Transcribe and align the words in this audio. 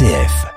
RCF. 0.00 0.49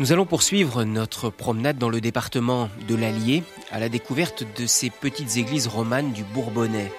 Nous 0.00 0.12
allons 0.12 0.24
poursuivre 0.24 0.84
notre 0.84 1.28
promenade 1.28 1.76
dans 1.76 1.90
le 1.90 2.00
département 2.00 2.70
de 2.88 2.94
l'Allier 2.94 3.42
à 3.70 3.78
la 3.78 3.90
découverte 3.90 4.44
de 4.58 4.64
ces 4.64 4.88
petites 4.88 5.36
églises 5.36 5.66
romanes 5.66 6.12
du 6.12 6.24
Bourbonnais. 6.24 6.90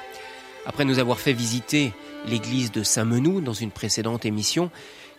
Après 0.68 0.86
nous 0.86 1.00
avoir 1.00 1.20
fait 1.20 1.34
visiter 1.34 1.94
l'église 2.28 2.72
de 2.72 2.84
Saint-Menou 2.84 3.42
dans 3.42 3.56
une 3.56 3.72
précédente 3.72 4.24
émission, 4.24 4.70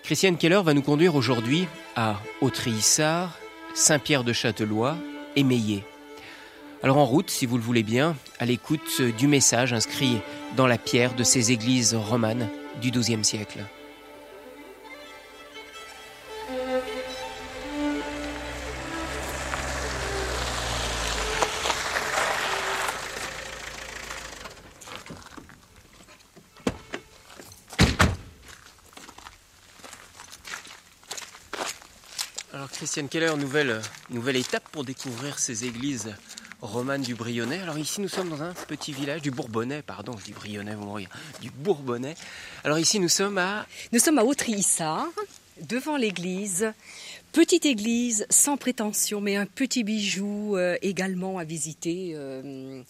Christiane 0.05 0.37
Keller 0.37 0.61
va 0.65 0.75
nous 0.75 0.83
conduire 0.83 1.17
aujourd'hui 1.17 1.67
à 1.97 2.21
Autry-Issard, 2.41 3.37
Saint-Pierre 3.75 4.23
de 4.23 4.33
Châtelois 4.33 4.97
et 5.35 5.43
Meillet. 5.43 5.83
Alors 6.85 6.99
en 6.99 7.05
route, 7.05 7.31
si 7.31 7.47
vous 7.47 7.57
le 7.57 7.65
voulez 7.65 7.83
bien, 7.83 8.15
à 8.39 8.47
l'écoute 8.47 9.03
du 9.19 9.27
message 9.27 9.73
inscrit 9.73 10.19
dans 10.57 10.69
la 10.69 10.79
pierre 10.79 11.17
de 11.17 11.25
ces 11.25 11.51
églises 11.51 11.97
romanes 11.97 12.49
du 12.81 12.93
XIIe 12.93 13.25
siècle. 13.25 13.59
Christiane 32.93 33.09
Keller, 33.09 33.37
nouvelle, 33.39 33.81
nouvelle 34.11 34.37
étape 34.37 34.69
pour 34.69 34.85
découvrir 34.85 35.39
ces 35.39 35.65
églises 35.65 36.15
romanes 36.61 37.01
du 37.01 37.15
Brionnais. 37.15 37.59
Alors 37.59 37.79
ici 37.79 38.03
nous 38.03 38.09
sommes 38.09 38.29
dans 38.29 38.43
un 38.43 38.53
petit 38.53 38.93
village 38.93 39.23
du 39.23 39.31
Bourbonnais, 39.31 39.81
pardon, 39.81 40.15
je 40.19 40.27
dis 40.27 40.33
Brionnais, 40.33 40.75
vous 40.75 40.85
m'auriez 40.85 41.09
du 41.41 41.51
Bourbonnais. 41.51 42.17
Alors 42.65 42.79
ici 42.79 43.01
nous 43.01 43.09
sommes 43.09 43.39
à... 43.39 43.65
Nous 43.93 43.99
sommes 43.99 44.19
à 44.19 44.25
Autry-Issard, 44.25 45.09
devant 45.63 45.97
l'église. 45.97 46.75
Petite 47.33 47.65
église 47.65 48.27
sans 48.29 48.59
prétention, 48.59 49.23
mais 49.23 49.37
un 49.37 49.47
petit 49.47 49.85
bijou 49.85 50.55
euh, 50.55 50.77
également 50.83 51.39
à 51.39 51.45
visiter. 51.45 52.13
Euh, 52.15 52.83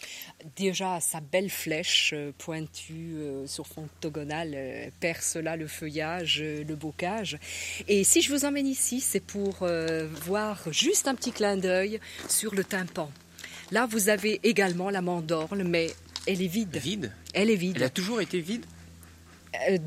déjà 0.57 0.99
sa 0.99 1.21
belle 1.21 1.49
flèche 1.49 2.13
euh, 2.13 2.33
pointue 2.39 3.15
euh, 3.19 3.47
sur 3.47 3.69
fond 3.69 3.85
octogonal 3.85 4.91
perce 4.99 5.37
là 5.37 5.55
le 5.55 5.69
feuillage, 5.69 6.43
le 6.43 6.75
bocage. 6.75 7.39
Et 7.87 8.03
si 8.03 8.21
je 8.21 8.33
vous 8.35 8.45
emmène 8.45 8.67
ici, 8.67 8.99
c'est 8.99 9.21
pour 9.21 9.65
voir 10.27 10.61
juste 10.73 11.07
un 11.07 11.15
petit 11.15 11.31
clin 11.31 11.57
d'œil 11.57 12.01
sur 12.29 12.53
le 12.57 12.65
tympan. 12.65 13.13
Là, 13.71 13.87
vous 13.87 14.09
avez 14.09 14.41
également 14.43 14.91
la 14.91 15.03
mandorle, 15.03 15.63
mais 15.63 15.93
elle 16.27 16.43
est 16.43 16.49
vide. 16.49 16.77
Vide? 16.77 17.13
Elle 17.33 17.49
est 17.49 17.57
vide. 17.57 17.77
Elle 17.77 17.85
a 17.85 17.91
toujours 17.91 18.21
été 18.21 18.41
vide? 18.41 18.67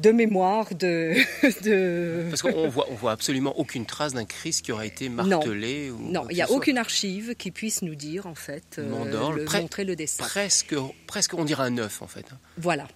De 0.01 0.11
mémoire, 0.11 0.73
de. 0.75 1.15
de... 1.63 2.27
Parce 2.29 2.43
qu'on 2.43 2.67
voit, 2.69 2.85
on 2.91 2.93
voit 2.95 3.11
absolument 3.11 3.57
aucune 3.57 3.85
trace 3.85 4.13
d'un 4.13 4.25
Christ 4.25 4.63
qui 4.63 4.71
aurait 4.71 4.87
été 4.87 5.09
martelé. 5.09 5.89
ou 5.89 5.97
Non, 5.99 6.27
il 6.29 6.35
n'y 6.35 6.41
a 6.41 6.47
soit. 6.47 6.55
aucune 6.57 6.77
archive 6.77 7.35
qui 7.35 7.49
puisse 7.51 7.81
nous 7.81 7.95
dire, 7.95 8.27
en 8.27 8.35
fait, 8.35 8.75
euh, 8.77 8.87
Mandorle, 8.89 9.41
le- 9.41 9.59
montrer 9.61 9.83
le 9.83 9.95
dessin. 9.95 10.23
Presque, 10.23 10.75
presque, 11.07 11.33
on 11.33 11.45
dirait 11.45 11.63
un 11.63 11.77
œuf 11.79 12.01
en 12.03 12.07
fait. 12.07 12.25
hein. 12.31 12.37
Voilà. 12.57 12.87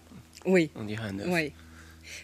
Oui. 0.45 0.69
On 0.75 0.83
dirait 0.83 1.09
un 1.09 1.19
œuf. 1.19 1.27
Oui, 1.29 1.53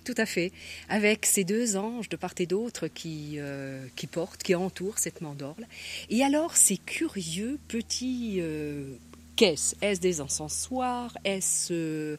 tout 0.03 0.13
à 0.17 0.25
fait. 0.27 0.51
Avec 0.89 1.25
ces 1.25 1.43
deux 1.43 1.75
anges 1.75 2.07
de 2.09 2.15
part 2.15 2.33
et 2.37 2.45
d'autre 2.45 2.87
qui, 2.87 3.35
euh, 3.39 3.83
qui 3.95 4.05
portent, 4.07 4.43
qui 4.43 4.53
entourent 4.55 4.99
cette 4.99 5.21
mandorle. 5.21 5.65
Et 6.09 6.23
alors, 6.23 6.55
ces 6.55 6.77
curieux 6.77 7.57
petits. 7.67 8.37
euh, 8.39 8.93
Qu'est-ce? 9.35 9.75
Est-ce 9.81 9.99
des 9.99 10.21
encensoirs? 10.21 11.17
Est-ce. 11.25 12.17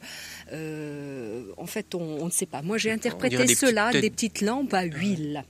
euh, 0.53 1.45
en 1.57 1.67
fait, 1.67 1.95
on, 1.95 2.01
on 2.23 2.27
ne 2.27 2.31
sait 2.31 2.47
pas. 2.47 2.63
Moi, 2.63 2.79
j'ai 2.79 2.91
interprété 2.91 3.37
des 3.45 3.55
cela 3.55 3.89
petites- 3.89 4.01
des 4.03 4.11
petites 4.11 4.41
lampes 4.43 4.75
à 4.75 4.83
huile. 4.83 5.45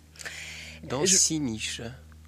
Dans 0.88 1.04
Je- 1.04 1.16
six 1.16 1.40
niches 1.40 1.82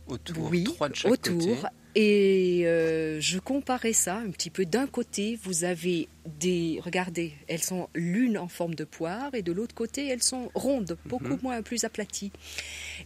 autour, 0.08 0.50
oui, 0.50 0.64
trois 0.64 0.88
de 0.88 0.94
chaque 0.96 1.12
autour. 1.12 1.38
côté. 1.60 1.68
Et 1.94 2.62
euh, 2.66 3.20
je 3.20 3.38
comparais 3.38 3.92
ça 3.92 4.16
un 4.18 4.30
petit 4.30 4.50
peu. 4.50 4.64
D'un 4.66 4.86
côté, 4.86 5.38
vous 5.42 5.64
avez 5.64 6.08
des. 6.38 6.78
Regardez, 6.84 7.32
elles 7.48 7.62
sont 7.62 7.88
l'une 7.94 8.38
en 8.38 8.46
forme 8.48 8.74
de 8.74 8.84
poire 8.84 9.34
et 9.34 9.42
de 9.42 9.50
l'autre 9.52 9.74
côté, 9.74 10.06
elles 10.06 10.22
sont 10.22 10.50
rondes, 10.54 10.96
beaucoup 11.06 11.24
Mhm. 11.34 11.40
moins 11.42 11.62
plus 11.62 11.84
aplaties. 11.84 12.30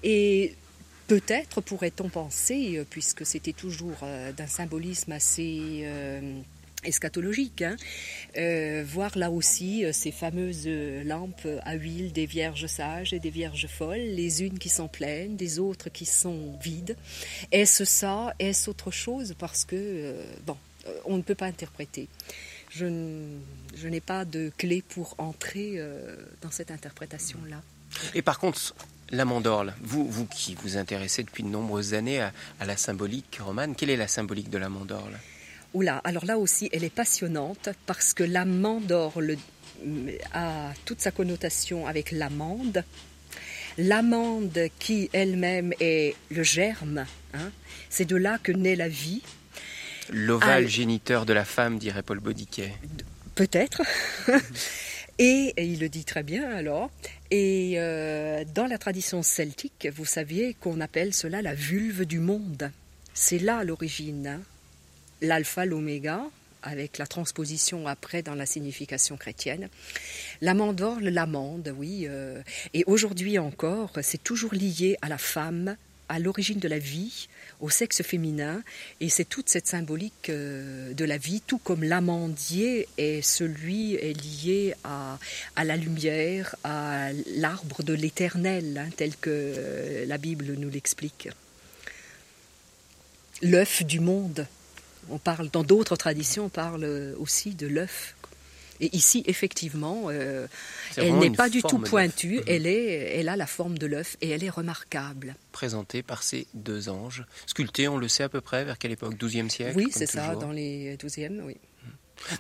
Et 0.03 0.55
peut-être 1.13 1.61
pourrait-on 1.61 2.09
penser, 2.09 2.79
euh, 2.79 2.85
puisque 2.89 3.27
c'était 3.27 3.53
toujours 3.53 3.99
euh, 4.03 4.33
d'un 4.33 4.47
symbolisme 4.47 5.13
assez. 5.13 5.83
euh, 5.85 6.41
eschatologique, 6.85 7.63
hein, 7.63 7.77
voir 8.83 9.17
là 9.17 9.31
aussi 9.31 9.85
ces 9.93 10.11
fameuses 10.11 10.67
lampes 10.67 11.47
à 11.63 11.75
huile 11.75 12.13
des 12.13 12.27
vierges 12.27 12.67
sages 12.67 13.13
et 13.13 13.21
des 13.21 13.31
vierges 13.31 13.69
folles, 13.69 14.01
les 14.01 14.43
unes 14.43 14.59
qui 14.59 14.69
sont 14.69 14.89
pleines, 14.89 15.37
des 15.37 15.61
autres 15.61 15.91
qui 15.91 16.07
sont 16.07 16.59
vides. 16.61 16.97
Est-ce 17.53 17.85
ça? 17.85 18.35
Est-ce 18.41 18.69
autre 18.69 18.91
chose? 18.91 19.37
Parce 19.39 19.65
que, 19.65 20.17
bon, 20.45 20.57
on 21.05 21.19
ne 21.19 21.23
peut 21.23 21.37
pas 21.37 21.47
interpréter. 21.47 22.09
Je, 22.69 22.87
n'ai 23.85 24.01
pas 24.01 24.25
de 24.25 24.51
clé 24.59 24.83
pour 24.83 25.15
entrer 25.19 25.81
dans 26.41 26.51
cette 26.51 26.73
interprétation-là. 26.73 27.63
Et 28.13 28.23
par 28.23 28.41
contre, 28.41 28.75
la 29.13 29.25
mandorle, 29.25 29.75
vous, 29.83 30.09
vous 30.11 30.27
qui 30.27 30.55
vous 30.55 30.77
intéressez 30.79 31.23
depuis 31.23 31.43
de 31.43 31.49
nombreuses 31.49 31.95
années 31.95 32.21
à, 32.21 32.33
à 32.61 32.65
la 32.65 32.77
symbolique 32.77 33.39
romane, 33.41 33.75
quelle 33.77 33.91
est 33.91 33.97
la 33.97 34.09
symbolique 34.09 34.51
de 34.51 34.59
la 34.59 34.69
mandorle? 34.69 35.13
Oula, 35.75 35.99
alors 36.05 36.25
là 36.25 36.39
aussi, 36.39 36.69
elle 36.73 36.85
est 36.85 36.91
passionnante 36.91 37.69
parce 37.87 38.15
que 38.15 38.25
la 38.25 38.45
mandorle 38.45 39.37
mm, 39.85 40.09
a 40.33 40.73
toute 40.85 41.01
sa 41.01 41.11
connotation 41.11 41.87
avec 41.87 42.11
l'amande. 42.11 42.85
L'amande 43.79 44.69
qui 44.79 45.09
elle-même 45.13 45.73
est 45.81 46.15
le 46.31 46.43
germe, 46.43 47.07
hein, 47.33 47.51
c'est 47.89 48.05
de 48.05 48.17
là 48.17 48.39
que 48.43 48.53
naît 48.53 48.77
la 48.77 48.89
vie. 48.89 49.23
L'ovale 50.11 50.65
Ah, 50.65 50.69
géniteur 50.69 51.25
de 51.25 51.33
la 51.33 51.45
femme, 51.45 51.79
dirait 51.79 52.03
Paul 52.03 52.21
Baudiquet. 52.21 52.73
Peut-être. 53.35 53.83
et, 55.19 55.53
il 55.57 55.81
le 55.81 55.89
dit 55.89 56.05
très 56.05 56.23
bien 56.23 56.51
alors. 56.51 56.91
Et 57.31 57.75
euh, 57.77 58.45
dans 58.55 58.67
la 58.67 58.79
tradition 58.79 59.23
celtique, 59.23 59.89
vous 59.95 60.05
saviez 60.05 60.55
qu'on 60.55 60.81
appelle 60.81 61.15
cela 61.15 61.43
la 61.43 61.55
vulve 61.55 62.05
du 62.05 62.19
monde. 62.19 62.71
C'est 63.15 63.39
là 63.39 63.65
l'origine. 63.65 64.27
hein. 64.27 64.41
L'alpha, 65.21 65.65
l'oméga, 65.65 66.23
avec 66.63 66.99
la 66.99 67.07
transposition 67.07 67.87
après 67.87 68.23
dans 68.23 68.35
la 68.35 68.47
signification 68.47 69.17
chrétienne. 69.17 69.69
L'amandorle, 70.41 71.09
l'amande, 71.09 71.75
oui. 71.77 72.07
euh, 72.09 72.43
et 72.75 72.85
aujourd'hui 72.87 73.39
encore, 73.39 73.93
c'est 74.03 74.23
toujours 74.23 74.55
lié 74.55 74.97
à 75.03 75.09
la 75.09 75.19
femme, 75.19 75.77
à 76.13 76.19
l'origine 76.19 76.59
de 76.59 76.69
la 76.69 76.79
vie, 76.79 77.29
au 77.61 77.71
sexe 77.71 78.03
féminin, 78.03 78.63
et 79.01 79.09
c'est 79.09 79.25
toute 79.25 79.49
cette 79.49 79.67
symbolique 79.67 80.29
euh, 80.29 80.93
de 80.93 81.07
la 81.07 81.17
vie, 81.17 81.41
tout 81.41 81.57
comme 81.57 81.83
l'amandier 81.83 82.87
est 82.99 83.23
celui 83.23 83.97
lié 83.97 84.75
à, 84.85 85.19
la 85.57 85.77
lumière, 85.79 86.55
à 86.65 87.09
l'arbre 87.37 87.83
de 87.83 87.95
l'éternel, 87.95 88.77
hein, 88.77 88.91
tel 88.95 89.17
que 89.17 89.31
euh, 89.31 90.05
la 90.05 90.19
Bible 90.19 90.53
nous 90.59 90.69
l'explique. 90.69 91.31
L'œuf 93.41 93.83
du 93.83 94.01
monde. 94.01 94.47
On 95.09 95.19
parle 95.19 95.49
dans 95.49 95.65
d'autres 95.65 95.97
traditions, 95.97 96.45
on 96.45 96.51
parle 96.51 96.85
aussi 97.19 97.55
de 97.55 97.67
l'œuf. 97.67 98.15
Et 98.85 98.95
ici, 98.97 99.23
effectivement, 99.27 100.09
euh, 100.09 100.49
elle 100.97 101.17
n'est 101.19 101.31
pas 101.31 101.49
du 101.49 101.63
tout 101.63 101.79
pointue, 101.79 102.39
Mhm. 102.39 102.43
elle, 102.49 102.67
est, 102.67 103.17
elle 103.19 103.29
a 103.29 103.37
la 103.37 103.47
forme 103.47 103.79
de 103.79 103.87
l'œuf 103.87 104.17
et 104.21 104.29
elle 104.31 104.43
est 104.43 104.51
remarquable. 104.51 105.37
Présenté 105.53 106.03
par 106.03 106.25
ces 106.25 106.49
deux 106.53 106.89
anges, 106.89 107.25
sculptés, 107.47 107.87
on 107.87 107.97
le 107.97 108.09
sait 108.09 108.25
à 108.25 108.29
peu 108.29 108.41
près, 108.41 108.65
vers 108.65 108.79
quelle 108.79 108.91
époque? 108.91 109.15
12e 109.17 109.49
siècle 109.51 109.77
Oui, 109.77 109.89
c'est 109.93 110.07
ça, 110.07 110.27
toujours. 110.27 110.41
dans 110.43 110.51
les 110.51 110.97
12e, 110.97 111.41
oui. 111.45 111.57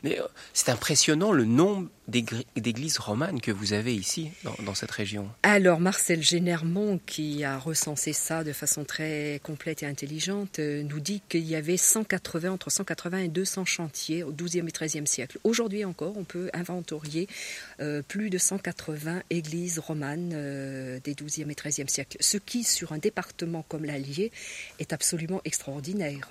Euh, 0.04 0.22
c'est 0.52 0.70
impressionnant 0.70 1.32
le 1.32 1.44
nombre 1.44 1.88
d'églises 2.08 2.98
romanes 2.98 3.40
que 3.40 3.52
vous 3.52 3.72
avez 3.72 3.94
ici, 3.94 4.32
dans, 4.64 4.74
cette 4.74 4.90
région. 4.90 5.28
Alors, 5.42 5.80
Marcel 5.80 6.22
Génermont, 6.22 7.00
qui 7.06 7.44
a 7.44 7.58
recensé 7.58 8.12
ça 8.12 8.44
de 8.44 8.52
façon 8.52 8.84
très 8.84 9.40
complète 9.42 9.82
et 9.82 9.86
intelligente, 9.86 10.58
euh, 10.58 10.82
nous 10.82 11.00
dit 11.00 11.22
qu'il 11.28 11.44
y 11.44 11.54
avait 11.54 11.76
180, 11.76 12.50
entre 12.50 12.70
180 12.70 13.18
et 13.18 13.28
200 13.28 13.64
chantiers 13.64 14.22
au 14.24 14.32
XIIe 14.32 14.64
et 14.66 14.72
XIIIe 14.86 15.06
siècle. 15.06 15.38
Aujourd'hui 15.44 15.84
encore, 15.84 16.16
on 16.16 16.24
peut 16.24 16.50
inventorier 16.52 17.28
euh, 17.80 18.02
plus 18.02 18.30
de 18.30 18.38
180 18.38 19.22
églises 19.30 19.78
romanes 19.78 20.30
des 21.02 21.14
XIIe 21.14 21.50
et 21.50 21.54
XIIIe 21.54 21.88
siècle, 21.88 22.16
ce 22.20 22.36
qui, 22.36 22.64
sur 22.64 22.92
un 22.92 22.98
département 22.98 23.64
comme 23.68 23.84
l'Allier, 23.84 24.32
est 24.78 24.92
absolument 24.92 25.40
extraordinaire. 25.44 26.28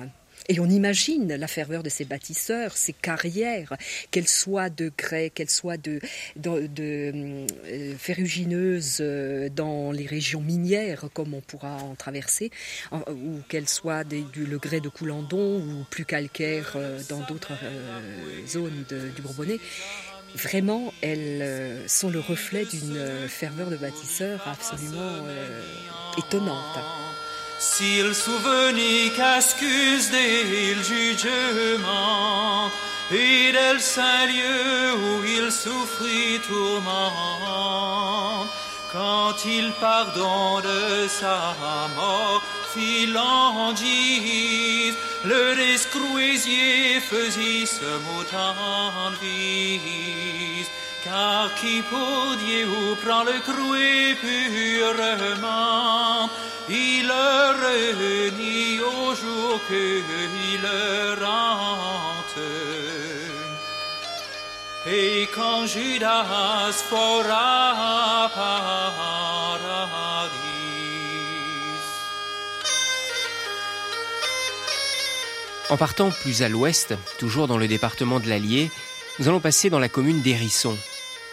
Et 0.49 0.59
on 0.59 0.69
imagine 0.69 1.35
la 1.35 1.47
ferveur 1.47 1.83
de 1.83 1.89
ces 1.89 2.05
bâtisseurs, 2.05 2.75
ces 2.75 2.93
carrières, 2.93 3.75
qu'elles 4.09 4.27
soient 4.27 4.69
de 4.69 4.91
grès, 4.97 5.29
qu'elles 5.29 5.49
soient 5.49 5.77
de, 5.77 5.99
euh, 6.47 7.95
ferrugineuses 7.97 8.97
euh, 9.01 9.49
dans 9.49 9.91
les 9.91 10.05
régions 10.05 10.41
minières, 10.41 11.05
comme 11.13 11.33
on 11.33 11.41
pourra 11.41 11.77
en 11.77 11.95
traverser, 11.95 12.51
ou 12.91 13.39
qu'elles 13.49 13.69
soient 13.69 14.03
du, 14.03 14.45
le 14.45 14.57
grès 14.57 14.79
de 14.79 14.89
Coulandon 14.89 15.59
ou 15.59 15.85
plus 15.89 16.05
calcaire 16.05 16.73
euh, 16.75 16.99
dans 17.09 17.21
d'autres 17.21 17.53
zones 18.47 18.85
du 19.15 19.21
Bourbonnais. 19.21 19.59
Vraiment, 20.35 20.93
elles 21.01 21.89
sont 21.89 22.09
le 22.09 22.19
reflet 22.19 22.65
d'une 22.65 23.27
ferveur 23.27 23.69
de 23.69 23.75
bâtisseurs 23.75 24.47
absolument 24.47 25.25
étonnante. 26.17 26.79
S'il 27.61 28.15
souvenit 28.15 29.11
qu'excuse 29.15 30.09
des 30.09 30.75
jugements 30.83 32.71
et 33.11 33.51
del 33.51 33.79
saint 33.79 34.25
lieu 34.25 34.95
où 34.95 35.23
il 35.23 35.51
souffrit 35.51 36.39
tourment, 36.47 36.87
quand 38.91 39.45
il 39.45 39.71
pardonne 39.73 41.07
sa 41.07 41.53
mort 41.95 42.41
filandise, 42.73 43.77
le 45.23 45.55
descruisier 45.55 46.99
ce 46.99 47.91
mot 48.05 48.25
en 48.33 49.11
vise. 49.21 50.71
Car 51.03 51.49
qui 51.55 51.81
pour 51.81 52.35
Dieu 52.45 52.67
prend 53.03 53.23
le 53.23 53.39
crouet 53.41 54.15
purement, 54.21 55.49
il 56.69 57.11
renie 57.11 58.79
au 58.79 59.15
jour 59.15 59.59
qu'il 59.67 60.65
rentre. 61.23 62.39
Et 64.87 65.27
quand 65.33 65.65
Judas 65.65 66.71
fera 66.71 68.29
paradis. 68.35 68.81
En 75.69 75.77
partant 75.77 76.11
plus 76.11 76.43
à 76.43 76.49
l'ouest, 76.49 76.93
toujours 77.17 77.47
dans 77.47 77.57
le 77.57 77.67
département 77.67 78.19
de 78.19 78.27
l'Allier, 78.29 78.69
nous 79.19 79.27
allons 79.27 79.39
passer 79.39 79.69
dans 79.69 79.79
la 79.79 79.89
commune 79.89 80.21
d'Hérisson. 80.21 80.77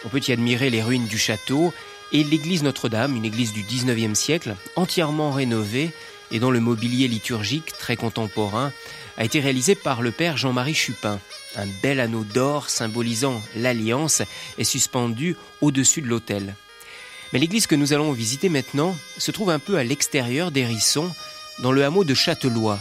On 0.05 0.09
peut 0.09 0.21
y 0.25 0.31
admirer 0.31 0.69
les 0.69 0.81
ruines 0.81 1.07
du 1.07 1.17
château 1.17 1.73
et 2.11 2.23
l'église 2.23 2.63
Notre-Dame, 2.63 3.15
une 3.15 3.25
église 3.25 3.53
du 3.53 3.63
19e 3.63 4.15
siècle, 4.15 4.55
entièrement 4.75 5.31
rénovée 5.31 5.91
et 6.31 6.39
dont 6.39 6.51
le 6.51 6.59
mobilier 6.59 7.07
liturgique, 7.07 7.77
très 7.77 7.95
contemporain, 7.95 8.71
a 9.17 9.25
été 9.25 9.39
réalisé 9.39 9.75
par 9.75 10.01
le 10.01 10.11
père 10.11 10.37
Jean-Marie 10.37 10.73
Chupin. 10.73 11.19
Un 11.55 11.67
bel 11.81 11.99
anneau 11.99 12.23
d'or 12.23 12.69
symbolisant 12.69 13.41
l'alliance 13.55 14.21
est 14.57 14.63
suspendu 14.63 15.35
au-dessus 15.61 16.01
de 16.01 16.07
l'autel. 16.07 16.55
Mais 17.33 17.39
l'église 17.39 17.67
que 17.67 17.75
nous 17.75 17.93
allons 17.93 18.11
visiter 18.11 18.49
maintenant 18.49 18.95
se 19.17 19.31
trouve 19.31 19.49
un 19.49 19.59
peu 19.59 19.77
à 19.77 19.83
l'extérieur 19.83 20.51
d'Hérisson, 20.51 21.11
dans 21.59 21.71
le 21.71 21.83
hameau 21.83 22.03
de 22.03 22.13
Châtelois. 22.13 22.79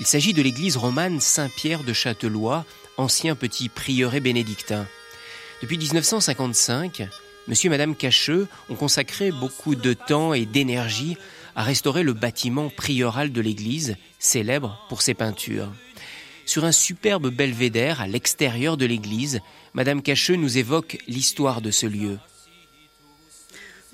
Il 0.00 0.06
s'agit 0.06 0.32
de 0.32 0.42
l'église 0.42 0.76
romane 0.76 1.20
Saint-Pierre 1.20 1.84
de 1.84 1.92
Châtelois, 1.92 2.64
ancien 2.96 3.34
petit 3.34 3.68
prieuré 3.68 4.20
bénédictin. 4.20 4.86
Depuis 5.64 5.78
1955, 5.78 7.08
Monsieur 7.48 7.68
et 7.68 7.70
Madame 7.70 7.96
Cacheux 7.96 8.48
ont 8.68 8.74
consacré 8.74 9.30
beaucoup 9.32 9.74
de 9.74 9.94
temps 9.94 10.34
et 10.34 10.44
d'énergie 10.44 11.16
à 11.56 11.62
restaurer 11.62 12.02
le 12.02 12.12
bâtiment 12.12 12.68
prieurral 12.68 13.32
de 13.32 13.40
l'église, 13.40 13.96
célèbre 14.18 14.84
pour 14.90 15.00
ses 15.00 15.14
peintures. 15.14 15.72
Sur 16.44 16.66
un 16.66 16.70
superbe 16.70 17.30
belvédère 17.30 18.02
à 18.02 18.06
l'extérieur 18.06 18.76
de 18.76 18.84
l'église, 18.84 19.40
Madame 19.72 20.02
Cacheux 20.02 20.36
nous 20.36 20.58
évoque 20.58 20.98
l'histoire 21.08 21.62
de 21.62 21.70
ce 21.70 21.86
lieu. 21.86 22.18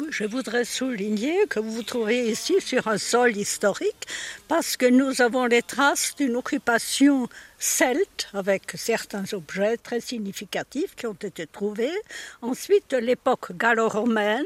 Je 0.09 0.25
voudrais 0.25 0.65
souligner 0.65 1.47
que 1.49 1.61
vous 1.61 1.73
vous 1.73 1.83
trouvez 1.83 2.31
ici 2.31 2.61
sur 2.61 2.89
un 2.89 2.97
sol 2.97 3.37
historique 3.37 4.07
parce 4.49 4.77
que 4.77 4.87
nous 4.87 5.21
avons 5.21 5.47
les 5.47 5.63
traces 5.63 6.15
d'une 6.17 6.37
occupation 6.37 7.29
celte 7.59 8.29
avec 8.33 8.73
certains 8.77 9.25
objets 9.33 9.77
très 9.77 10.01
significatifs 10.01 10.95
qui 10.95 11.07
ont 11.07 11.13
été 11.13 11.47
trouvés. 11.47 11.93
Ensuite, 12.41 12.91
de 12.91 12.97
l'époque 12.97 13.53
gallo-romaine, 13.57 14.45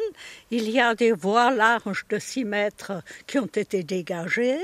il 0.50 0.70
y 0.70 0.80
a 0.80 0.94
des 0.94 1.12
voies 1.12 1.52
larges 1.52 2.04
de 2.08 2.18
6 2.18 2.44
mètres 2.44 2.92
qui 3.26 3.38
ont 3.38 3.46
été 3.46 3.84
dégagées 3.84 4.60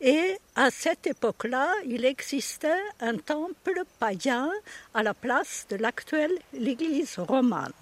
et 0.00 0.38
à 0.56 0.70
cette 0.70 1.06
époque-là, 1.06 1.68
il 1.86 2.04
existait 2.04 2.82
un 3.00 3.16
temple 3.16 3.82
païen 3.98 4.50
à 4.94 5.02
la 5.02 5.12
place 5.12 5.66
de 5.68 5.76
l'actuelle 5.76 6.38
église 6.54 7.18
romane. 7.18 7.72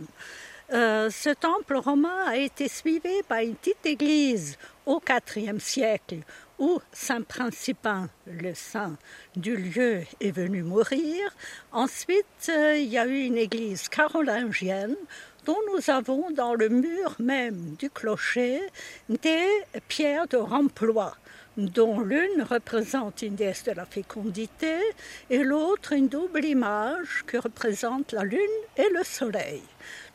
Euh, 0.70 1.08
ce 1.08 1.30
temple 1.30 1.76
romain 1.76 2.26
a 2.26 2.36
été 2.36 2.68
suivi 2.68 3.22
par 3.26 3.38
une 3.38 3.54
petite 3.54 3.86
église 3.86 4.58
au 4.84 5.00
IVe 5.36 5.60
siècle 5.60 6.18
où 6.58 6.78
Saint 6.92 7.22
Principin, 7.22 8.10
le 8.26 8.52
saint 8.52 8.98
du 9.34 9.56
lieu, 9.56 10.02
est 10.20 10.30
venu 10.30 10.62
mourir. 10.62 11.34
Ensuite, 11.72 12.50
euh, 12.50 12.76
il 12.76 12.88
y 12.88 12.98
a 12.98 13.06
eu 13.06 13.20
une 13.20 13.38
église 13.38 13.88
carolingienne 13.88 14.96
dont 15.46 15.56
nous 15.72 15.88
avons 15.88 16.30
dans 16.32 16.52
le 16.52 16.68
mur 16.68 17.14
même 17.18 17.74
du 17.78 17.88
clocher 17.88 18.60
des 19.08 19.46
pierres 19.88 20.28
de 20.28 20.36
remploi 20.36 21.14
dont 21.58 22.00
l'une 22.00 22.42
représente 22.42 23.22
une 23.22 23.34
déesse 23.34 23.64
de 23.64 23.72
la 23.72 23.84
fécondité 23.84 24.76
et 25.28 25.42
l'autre 25.42 25.92
une 25.92 26.08
double 26.08 26.44
image 26.44 27.24
qui 27.28 27.36
représente 27.36 28.12
la 28.12 28.22
lune 28.22 28.38
et 28.76 28.88
le 28.94 29.02
soleil. 29.02 29.62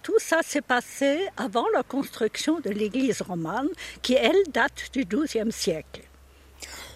Tout 0.03 0.19
ça 0.19 0.41
s'est 0.45 0.61
passé 0.61 1.27
avant 1.38 1.65
la 1.73 1.81
construction 1.81 2.59
de 2.59 2.69
l'église 2.69 3.21
romane, 3.21 3.69
qui, 4.01 4.13
elle, 4.13 4.44
date 4.51 4.89
du 4.91 5.05
XIIe 5.05 5.51
siècle. 5.51 6.01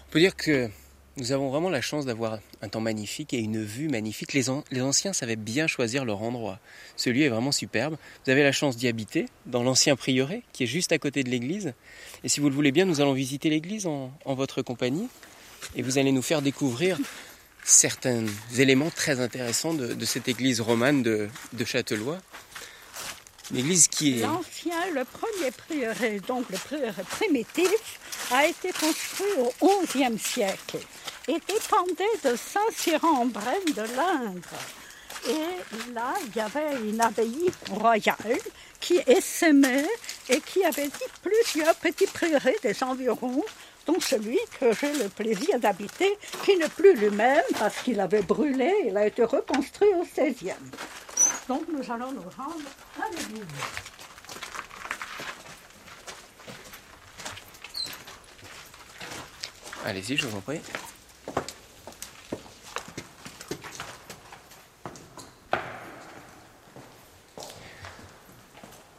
On 0.08 0.12
peut 0.12 0.20
dire 0.20 0.36
que 0.36 0.68
nous 1.16 1.32
avons 1.32 1.50
vraiment 1.50 1.70
la 1.70 1.80
chance 1.80 2.04
d'avoir 2.04 2.38
un 2.62 2.68
temps 2.68 2.80
magnifique 2.80 3.32
et 3.32 3.38
une 3.38 3.64
vue 3.64 3.88
magnifique. 3.88 4.34
Les, 4.34 4.50
anciens 4.80 5.12
savaient 5.12 5.36
bien 5.36 5.66
choisir 5.66 6.04
leur 6.04 6.22
endroit. 6.22 6.60
Ce 6.96 7.10
lieu 7.10 7.24
est 7.24 7.28
vraiment 7.28 7.50
superbe. 7.50 7.96
Vous 8.24 8.30
avez 8.30 8.42
la 8.42 8.52
chance 8.52 8.76
d'y 8.76 8.88
habiter, 8.88 9.26
dans 9.46 9.62
l'ancien 9.62 9.96
prieuré, 9.96 10.42
qui 10.52 10.64
est 10.64 10.68
juste 10.68 10.92
à 10.92 10.98
côté 10.98 11.24
de 11.24 11.30
l'église. 11.30 11.72
Et 12.24 12.28
si 12.28 12.40
vous 12.40 12.48
le 12.48 12.54
voulez 12.54 12.72
bien, 12.72 12.84
nous 12.84 13.00
allons 13.00 13.14
visiter 13.14 13.50
l'église 13.50 13.86
en, 13.86 14.12
votre 14.26 14.62
compagnie. 14.62 15.08
Et 15.74 15.82
vous 15.82 15.98
allez 15.98 16.12
nous 16.12 16.22
faire 16.22 16.42
découvrir 16.42 16.98
certains 17.64 18.24
éléments 18.56 18.90
très 18.90 19.18
intéressants 19.18 19.74
de, 19.74 20.04
cette 20.04 20.28
église 20.28 20.60
romane 20.60 21.02
de, 21.02 21.28
de 21.54 21.64
Châtelois. 21.64 22.20
L'ancien, 23.50 24.90
le 24.94 25.04
premier 25.04 25.50
prieuré, 25.50 26.20
donc 26.20 26.50
le 26.50 26.58
prieuré 26.58 27.02
primitif, 27.10 27.98
a 28.30 28.46
été 28.46 28.70
construit 28.72 29.26
au 29.60 29.82
XIe 29.86 30.18
siècle 30.18 30.78
et 31.26 31.38
dépendait 31.46 32.04
de 32.24 32.36
Saint-Cyran-en-Brenne 32.36 33.72
de 33.74 33.82
l'Indre. 33.96 34.58
Et 35.26 35.92
là, 35.92 36.14
il 36.26 36.36
y 36.36 36.40
avait 36.40 36.76
une 36.88 37.00
abbaye 37.00 37.50
royale 37.70 38.38
qui 38.80 39.00
essaimait 39.06 39.88
et 40.28 40.40
qui 40.40 40.64
avait 40.64 40.86
dit 40.86 41.10
plusieurs 41.22 41.74
petits 41.76 42.06
prieurés 42.06 42.56
des 42.62 42.82
environs, 42.82 43.44
dont 43.86 44.00
celui 44.00 44.38
que 44.60 44.72
j'ai 44.78 44.92
le 44.92 45.08
plaisir 45.08 45.58
d'habiter, 45.58 46.18
qui 46.44 46.56
n'est 46.56 46.68
plus 46.68 46.94
lui-même 46.94 47.42
parce 47.58 47.76
qu'il 47.78 47.98
avait 48.00 48.22
brûlé, 48.22 48.72
il 48.86 48.96
a 48.96 49.06
été 49.06 49.24
reconstruit 49.24 49.88
au 49.94 50.04
XVIe. 50.04 50.52
Donc 51.48 51.62
nous 51.72 51.90
allons 51.90 52.12
nous 52.12 52.20
rendre 52.20 52.68
à 53.00 53.08
l'église. 53.08 53.42
Allez-y, 59.86 60.18
je 60.18 60.26
vous 60.26 60.36
en 60.36 60.40
prie. 60.42 60.60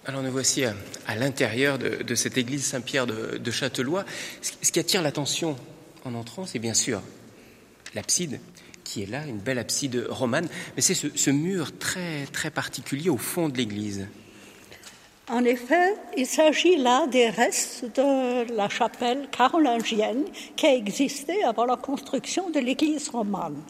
Alors 0.05 0.23
nous 0.23 0.31
voici 0.31 0.65
à, 0.65 0.73
l'intérieur 1.15 1.77
de, 1.77 2.15
cette 2.15 2.39
église 2.39 2.65
Saint-Pierre 2.65 3.05
de, 3.05 3.51
Châtelois. 3.51 4.05
Ce 4.41 4.71
qui 4.71 4.79
attire 4.79 5.03
l'attention 5.03 5.55
en 6.03 6.15
entrant, 6.15 6.47
c'est 6.47 6.57
bien 6.57 6.73
sûr 6.73 7.03
l'abside 7.93 8.39
qui 8.89 9.03
est 9.03 9.05
là, 9.05 9.23
une 9.27 9.37
belle 9.37 9.59
abside 9.59 10.07
romane, 10.09 10.47
mais 10.75 10.81
c'est 10.81 10.95
ce, 10.95 11.29
mur 11.29 11.77
très, 11.77 12.25
très 12.25 12.49
particulier 12.49 13.09
au 13.09 13.17
fond 13.17 13.47
de 13.47 13.57
l'église. 13.57 14.07
En 15.31 15.43
effet, 15.43 15.93
il 16.17 16.25
s'agit 16.25 16.75
là 16.75 17.05
des 17.05 17.29
restes 17.29 17.85
de 17.95 18.51
la 18.51 18.67
chapelle 18.67 19.27
carolingienne 19.29 20.25
qui 20.55 20.65
a 20.65 20.73
existé 20.73 21.43
avant 21.43 21.65
la 21.65 21.75
construction 21.75 22.49
de 22.49 22.59
l'église 22.59 23.09
romane. 23.09 23.61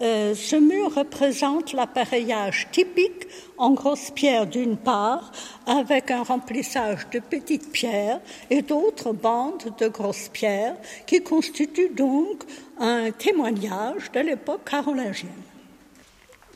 Euh, 0.00 0.34
ce 0.34 0.56
mur 0.56 0.94
représente 0.94 1.74
l'appareillage 1.74 2.66
typique 2.72 3.28
en 3.58 3.72
grosses 3.72 4.10
pierres 4.10 4.46
d'une 4.46 4.78
part, 4.78 5.32
avec 5.66 6.10
un 6.10 6.22
remplissage 6.22 7.06
de 7.12 7.18
petites 7.18 7.70
pierres 7.70 8.20
et 8.48 8.62
d'autres 8.62 9.12
bandes 9.12 9.74
de 9.78 9.88
grosses 9.88 10.30
pierres 10.32 10.76
qui 11.06 11.22
constituent 11.22 11.94
donc 11.94 12.42
un 12.78 13.10
témoignage 13.10 14.10
de 14.12 14.20
l'époque 14.20 14.64
carolingienne. 14.64 15.30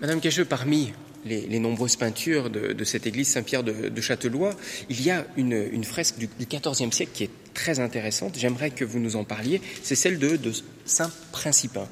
Madame 0.01 0.21
Cacheux, 0.21 0.47
parmi 0.47 0.95
les, 1.27 1.59
nombreuses 1.59 1.97
peintures 1.97 2.51
de, 2.51 2.85
cette 2.85 3.07
église 3.07 3.29
Saint-Pierre 3.29 3.63
de, 3.63 4.01
Châtelois, 4.01 4.55
il 4.89 5.03
y 5.03 5.11
a 5.11 5.27
une, 5.37 5.85
fresque 5.85 6.17
du, 6.19 6.29
XIVe 6.39 6.93
siècle 6.93 7.13
qui 7.13 7.25
est 7.25 7.31
très 7.55 7.81
intéressante. 7.81 8.37
J'aimerais 8.39 8.71
que 8.71 8.85
vous 8.85 8.99
nous 8.99 9.17
en 9.17 9.25
parliez. 9.25 9.61
C'est 9.83 9.95
celle 9.95 10.19
de, 10.19 10.39
Saint 10.85 11.11
Principin. 11.33 11.89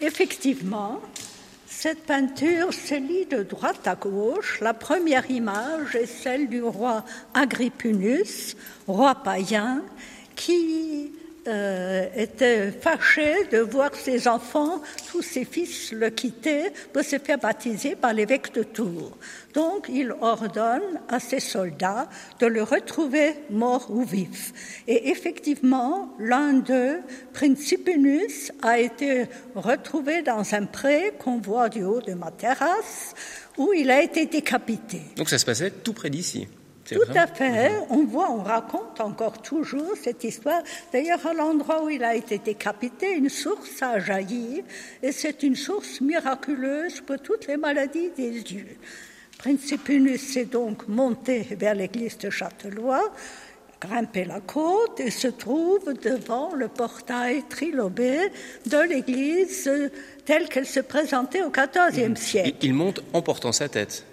Effectivement, 0.00 1.00
cette 1.66 2.04
peinture 2.04 2.72
se 2.72 2.94
lit 2.94 3.26
de 3.26 3.42
droite 3.42 3.86
à 3.86 3.94
gauche. 3.94 4.60
La 4.60 4.74
première 4.74 5.30
image 5.30 5.94
est 5.94 6.06
celle 6.06 6.48
du 6.48 6.62
roi 6.62 7.04
Agrippinus, 7.34 8.56
roi 8.86 9.14
païen, 9.14 9.82
qui 10.34 11.12
euh, 11.46 12.06
était 12.14 12.70
fâché 12.70 13.46
de 13.50 13.58
voir 13.58 13.94
ses 13.94 14.28
enfants, 14.28 14.82
tous 15.10 15.22
ses 15.22 15.44
fils 15.44 15.92
le 15.92 16.10
quitter 16.10 16.70
pour 16.92 17.02
se 17.02 17.18
faire 17.18 17.38
baptiser 17.38 17.96
par 17.96 18.12
l'évêque 18.12 18.52
de 18.54 18.62
Tours. 18.62 19.16
Donc 19.54 19.86
il 19.88 20.12
ordonne 20.20 21.00
à 21.08 21.18
ses 21.18 21.40
soldats 21.40 22.08
de 22.40 22.46
le 22.46 22.62
retrouver 22.62 23.34
mort 23.50 23.90
ou 23.90 24.04
vif. 24.04 24.52
Et 24.86 25.10
effectivement, 25.10 26.14
l'un 26.18 26.52
d'eux, 26.54 27.00
Principinus, 27.32 28.52
a 28.62 28.78
été 28.78 29.26
retrouvé 29.54 30.22
dans 30.22 30.54
un 30.54 30.66
pré 30.66 31.14
qu'on 31.18 31.38
voit 31.38 31.68
du 31.68 31.84
haut 31.84 32.00
de 32.00 32.14
ma 32.14 32.30
terrasse, 32.30 33.14
où 33.56 33.72
il 33.72 33.90
a 33.90 34.02
été 34.02 34.26
décapité. 34.26 35.00
Donc 35.16 35.30
ça 35.30 35.38
se 35.38 35.46
passait 35.46 35.70
tout 35.70 35.92
près 35.92 36.10
d'ici. 36.10 36.48
Tout 36.92 37.12
à 37.14 37.26
fait. 37.26 37.72
On 37.90 38.04
voit, 38.04 38.30
on 38.30 38.42
raconte 38.42 39.00
encore 39.00 39.40
toujours 39.42 39.92
cette 40.00 40.24
histoire. 40.24 40.62
D'ailleurs, 40.92 41.26
à 41.26 41.32
l'endroit 41.32 41.84
où 41.84 41.90
il 41.90 42.02
a 42.04 42.14
été 42.14 42.38
décapité, 42.38 43.12
une 43.12 43.28
source 43.28 43.82
a 43.82 43.98
jailli, 43.98 44.62
et 45.02 45.12
c'est 45.12 45.42
une 45.42 45.56
source 45.56 46.00
miraculeuse 46.00 47.00
pour 47.00 47.18
toutes 47.18 47.46
les 47.46 47.56
maladies 47.56 48.10
des 48.16 48.32
yeux. 48.32 48.76
Principinus 49.38 50.20
s'est 50.20 50.44
donc 50.44 50.86
monté 50.88 51.46
vers 51.58 51.74
l'église 51.74 52.18
de 52.18 52.28
Châtelois, 52.28 53.10
grimpé 53.80 54.24
la 54.24 54.40
côte 54.40 55.00
et 55.00 55.10
se 55.10 55.28
trouve 55.28 55.94
devant 55.94 56.54
le 56.54 56.68
portail 56.68 57.42
trilobé 57.48 58.30
de 58.66 58.78
l'église 58.86 59.70
telle 60.26 60.48
qu'elle 60.48 60.66
se 60.66 60.80
présentait 60.80 61.42
au 61.42 61.50
XIVe 61.50 62.16
siècle. 62.16 62.52
Il 62.60 62.74
monte 62.74 63.02
en 63.14 63.22
portant 63.22 63.52
sa 63.52 63.68
tête. 63.68 64.04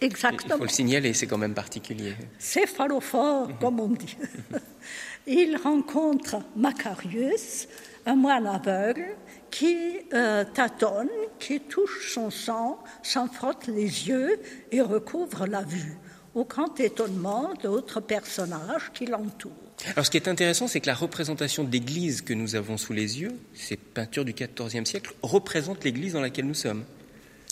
Exactement. 0.00 0.54
Il 0.56 0.58
faut 0.58 0.64
le 0.64 0.70
signaler, 0.70 1.12
c'est 1.12 1.26
quand 1.26 1.38
même 1.38 1.54
particulier. 1.54 2.14
Céphalophore, 2.38 3.48
comme 3.58 3.80
on 3.80 3.88
dit. 3.88 4.16
Il 5.26 5.56
rencontre 5.56 6.38
Macarius, 6.54 7.66
un 8.04 8.14
moine 8.14 8.46
aveugle, 8.46 9.16
qui 9.50 9.76
euh, 10.12 10.44
tâtonne, 10.44 11.08
qui 11.38 11.60
touche 11.60 12.12
son 12.12 12.30
sang, 12.30 12.78
s'en 13.02 13.26
frotte 13.26 13.66
les 13.66 14.08
yeux 14.08 14.38
et 14.70 14.80
recouvre 14.80 15.46
la 15.46 15.62
vue, 15.62 15.96
au 16.34 16.44
grand 16.44 16.78
étonnement 16.78 17.54
d'autres 17.62 18.00
personnages 18.00 18.92
qui 18.92 19.06
l'entourent. 19.06 19.52
Alors 19.94 20.06
ce 20.06 20.10
qui 20.10 20.16
est 20.16 20.28
intéressant, 20.28 20.68
c'est 20.68 20.80
que 20.80 20.86
la 20.86 20.94
représentation 20.94 21.64
d'église 21.64 22.22
que 22.22 22.32
nous 22.34 22.54
avons 22.54 22.76
sous 22.76 22.92
les 22.92 23.20
yeux, 23.20 23.32
ces 23.54 23.76
peintures 23.76 24.24
du 24.24 24.32
XIVe 24.32 24.84
siècle, 24.84 25.12
représente 25.22 25.84
l'église 25.84 26.14
dans 26.14 26.20
laquelle 26.20 26.46
nous 26.46 26.54
sommes. 26.54 26.84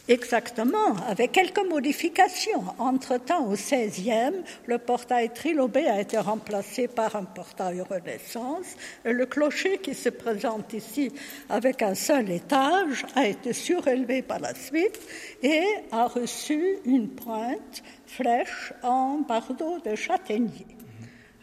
Exactement, 0.07 0.97
avec 1.09 1.33
quelques 1.33 1.67
modifications. 1.67 2.63
Entre-temps, 2.79 3.47
au 3.47 3.55
XVIe, 3.55 4.35
le 4.67 4.77
portail 4.77 5.33
trilobé 5.33 5.87
a 5.87 5.99
été 5.99 6.19
remplacé 6.19 6.89
par 6.89 7.17
un 7.17 7.25
portail 7.25 7.81
Renaissance. 7.81 8.77
Et 9.07 9.15
le 9.15 9.25
clocher 9.25 9.79
qui 9.79 9.95
se 9.95 10.11
présente 10.11 10.75
ici 10.75 11.11
avec 11.49 11.81
un 11.81 11.95
seul 11.95 12.31
étage 12.31 13.07
a 13.15 13.27
été 13.27 13.55
surélevé 13.55 14.21
par 14.21 14.41
la 14.41 14.55
suite 14.55 15.01
et 15.43 15.65
a 15.91 16.07
reçu 16.07 16.77
une 16.85 17.09
pointe 17.09 17.83
flèche 18.07 18.75
en 18.83 19.21
bardeau 19.27 19.79
de 19.87 19.95
châtaignier. 19.95 20.67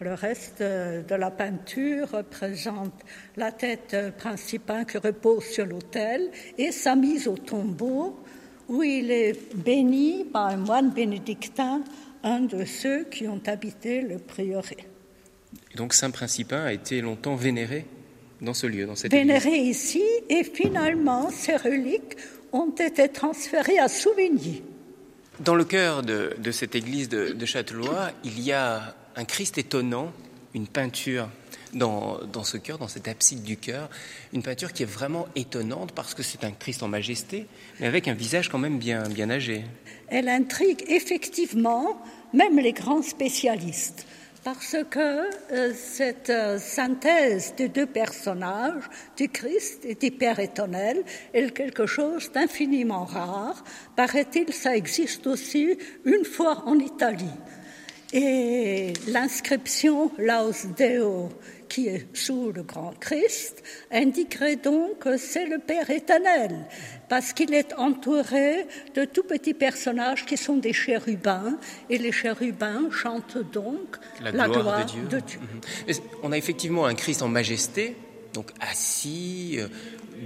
Le 0.02 0.14
reste 0.14 0.62
de 0.62 1.16
la 1.16 1.32
peinture 1.32 2.10
représente 2.12 2.94
la 3.38 3.52
tête 3.52 3.96
principale 4.18 4.86
qui 4.86 4.98
repose 5.00 5.46
sur 5.46 5.66
l'autel 5.66 6.30
et 6.60 6.72
sa 6.72 6.96
mise 6.96 7.28
au 7.28 7.38
tombeau 7.38 8.21
où 8.72 8.84
il 8.84 9.12
est 9.12 9.38
béni 9.54 10.24
par 10.24 10.48
un 10.48 10.56
moine 10.56 10.92
bénédictin, 10.92 11.84
un 12.24 12.40
de 12.40 12.64
ceux 12.64 13.04
qui 13.04 13.28
ont 13.28 13.42
habité 13.46 14.02
le 14.02 14.18
prieuré. 14.18 14.78
Et 15.74 15.78
donc 15.78 15.94
Saint 15.94 16.10
Principin 16.10 16.64
a 16.64 16.72
été 16.72 17.02
longtemps 17.02 17.36
vénéré 17.36 17.86
dans 18.40 18.54
ce 18.54 18.68
lieu, 18.68 18.86
dans 18.86 18.96
cette 18.96 19.12
Vénéré 19.12 19.58
ici, 19.58 20.04
et 20.30 20.46
finalement 20.46 21.30
ses 21.30 21.58
reliques 21.58 22.16
ont 22.54 22.72
été 22.72 23.10
transférées 23.10 23.78
à 23.78 23.90
Souvigny. 23.90 24.64
Dans 25.42 25.56
le 25.56 25.66
cœur 25.66 26.02
de, 26.02 26.52
cette 26.52 26.74
église 26.74 27.10
de, 27.10 27.34
de 27.34 27.46
Châtelois, 27.46 28.12
il 28.24 28.40
y 28.40 28.54
a 28.54 28.96
un 29.18 29.26
Christ 29.26 29.58
étonnant, 29.58 30.14
une 30.54 30.68
peinture 30.68 31.28
dans, 31.74 32.44
ce 32.44 32.58
cœur, 32.58 32.78
dans 32.78 32.88
cette 32.88 33.08
abside 33.08 33.44
du 33.44 33.58
cœur, 33.58 33.90
une 34.34 34.44
peinture 34.44 34.74
qui 34.74 34.84
est 34.84 34.88
vraiment 34.88 35.28
étonnante 35.36 35.92
parce 35.94 36.14
que 36.14 36.24
c'est 36.24 36.44
un 36.44 36.52
Christ 36.52 36.84
en 36.84 36.88
majesté, 36.88 37.48
mais 37.80 37.88
avec 37.88 38.08
un 38.08 38.14
visage 38.14 38.50
quand 38.50 38.58
même 38.58 38.80
bien, 38.80 39.04
bien 39.10 39.30
âgé. 39.30 39.64
Elle 40.08 40.30
intrigue 40.30 40.84
effectivement 40.88 42.02
même 42.34 42.58
les 42.58 42.74
grands 42.74 43.02
spécialistes 43.02 44.06
parce 44.44 44.76
que 44.90 45.30
euh, 45.54 45.74
cette 45.76 46.30
euh, 46.30 46.58
synthèse 46.58 47.54
des 47.56 47.70
deux 47.70 47.86
personnages, 47.86 48.84
du 49.16 49.30
Christ 49.30 49.86
et 49.86 49.96
du 49.96 50.12
Père 50.12 50.40
étonnel, 50.40 51.04
est 51.34 51.52
quelque 51.52 51.86
chose 51.86 52.32
d'infiniment 52.32 53.06
rare. 53.06 53.64
Paraît-il, 53.96 54.52
ça 54.52 54.76
existe 54.76 55.28
aussi 55.28 55.78
une 56.06 56.26
fois 56.26 56.64
en 56.66 56.80
Italie. 56.80 57.26
Et 58.14 58.94
l'inscription 59.08 60.12
Laus 60.18 60.66
Deo 60.78 61.30
qui 61.72 61.88
est 61.88 62.06
sous 62.14 62.52
le 62.52 62.64
grand 62.64 62.94
Christ, 63.00 63.64
indiquerait 63.92 64.58
donc 64.58 65.00
que 65.00 65.16
c'est 65.16 65.46
le 65.46 65.58
Père 65.58 65.90
éternel, 65.90 66.68
parce 67.08 67.32
qu'il 67.32 67.54
est 67.54 67.74
entouré 67.78 68.66
de 68.94 69.06
tout 69.06 69.24
petits 69.24 69.54
personnages 69.54 70.26
qui 70.26 70.36
sont 70.36 70.58
des 70.58 70.74
chérubins, 70.74 71.58
et 71.90 71.98
les 71.98 72.12
chérubins 72.12 72.90
chantent 72.92 73.38
donc 73.54 73.96
la, 74.22 74.50
gloire, 74.50 74.86
de 74.86 75.20
Dieu. 75.22 75.40
Mhm. 75.40 75.96
On 76.24 76.34
a 76.34 76.38
effectivement 76.38 76.86
un 76.86 76.94
Christ 76.94 77.22
en 77.22 77.30
majesté, 77.30 77.96
donc 78.34 78.52
assis, 78.60 79.56
euh, 79.58 79.68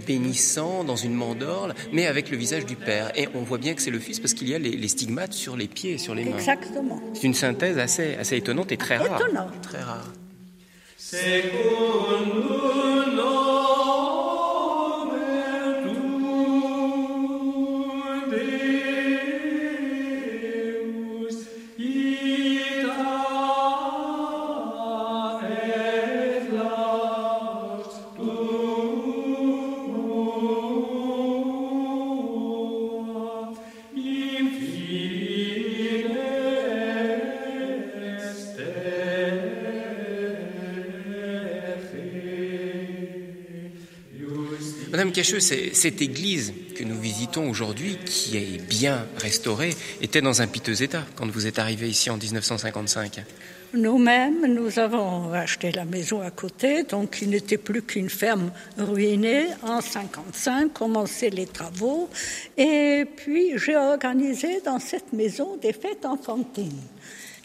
bénissant 0.07 0.83
dans 0.83 0.95
une 0.95 1.13
mandorle, 1.13 1.75
mais 1.93 2.07
avec 2.07 2.31
le 2.31 2.37
visage 2.37 2.65
du 2.65 2.75
Père. 2.75 3.11
Et 3.15 3.29
on 3.35 3.41
voit 3.41 3.59
bien 3.59 3.75
que 3.75 3.83
c'est 3.83 3.91
le 3.91 3.99
Fils 3.99 4.19
parce 4.19 4.33
qu'il 4.33 4.49
y 4.49 4.55
a 4.55 4.59
les, 4.59 4.87
stigmates 4.87 5.33
sur 5.33 5.55
les 5.55 5.67
pieds 5.67 5.93
et 5.93 5.97
sur 5.99 6.15
les 6.15 6.25
mains. 6.25 6.37
Exactement. 6.37 6.99
C'est 7.13 7.23
une 7.23 7.35
synthèse 7.35 7.77
assez, 7.77 8.15
assez 8.15 8.37
étonnante 8.37 8.71
et 8.71 8.77
très 8.77 8.97
rare. 8.97 9.21
Très 9.61 9.81
rare. 9.81 10.11
Secundum 11.15 13.04
Madame 44.95 45.11
Cacheux, 45.11 45.41
cette 45.41 46.01
église 46.01 46.53
que 46.73 46.85
nous 46.85 46.97
visitons 46.97 47.49
aujourd'hui, 47.49 47.97
qui 48.05 48.37
est 48.37 48.65
bien 48.65 49.05
restaurée, 49.17 49.75
était 50.01 50.21
dans 50.21 50.41
un 50.41 50.47
piteux 50.47 50.83
état 50.83 51.03
quand 51.17 51.29
vous 51.29 51.47
êtes 51.47 51.59
arrivé 51.59 51.89
ici 51.89 52.09
en 52.09 52.15
1955. 52.15 53.25
Nous-mêmes, 53.73 54.45
nous 54.47 54.79
avons 54.79 55.33
acheté 55.33 55.73
la 55.73 55.83
maison 55.83 56.21
à 56.21 56.31
côté, 56.31 56.83
donc 56.83 57.17
il 57.21 57.31
n'était 57.31 57.57
plus 57.57 57.81
qu'une 57.81 58.09
ferme 58.09 58.53
ruinée 58.77 59.47
en 59.63 59.81
55, 59.81 60.71
commencé 60.71 61.29
les 61.29 61.47
travaux, 61.47 62.07
et 62.55 63.03
puis 63.17 63.57
j'ai 63.57 63.75
organisé 63.75 64.61
dans 64.63 64.79
cette 64.79 65.11
maison 65.11 65.57
des 65.57 65.73
fêtes 65.73 66.05
enfantines 66.05 66.79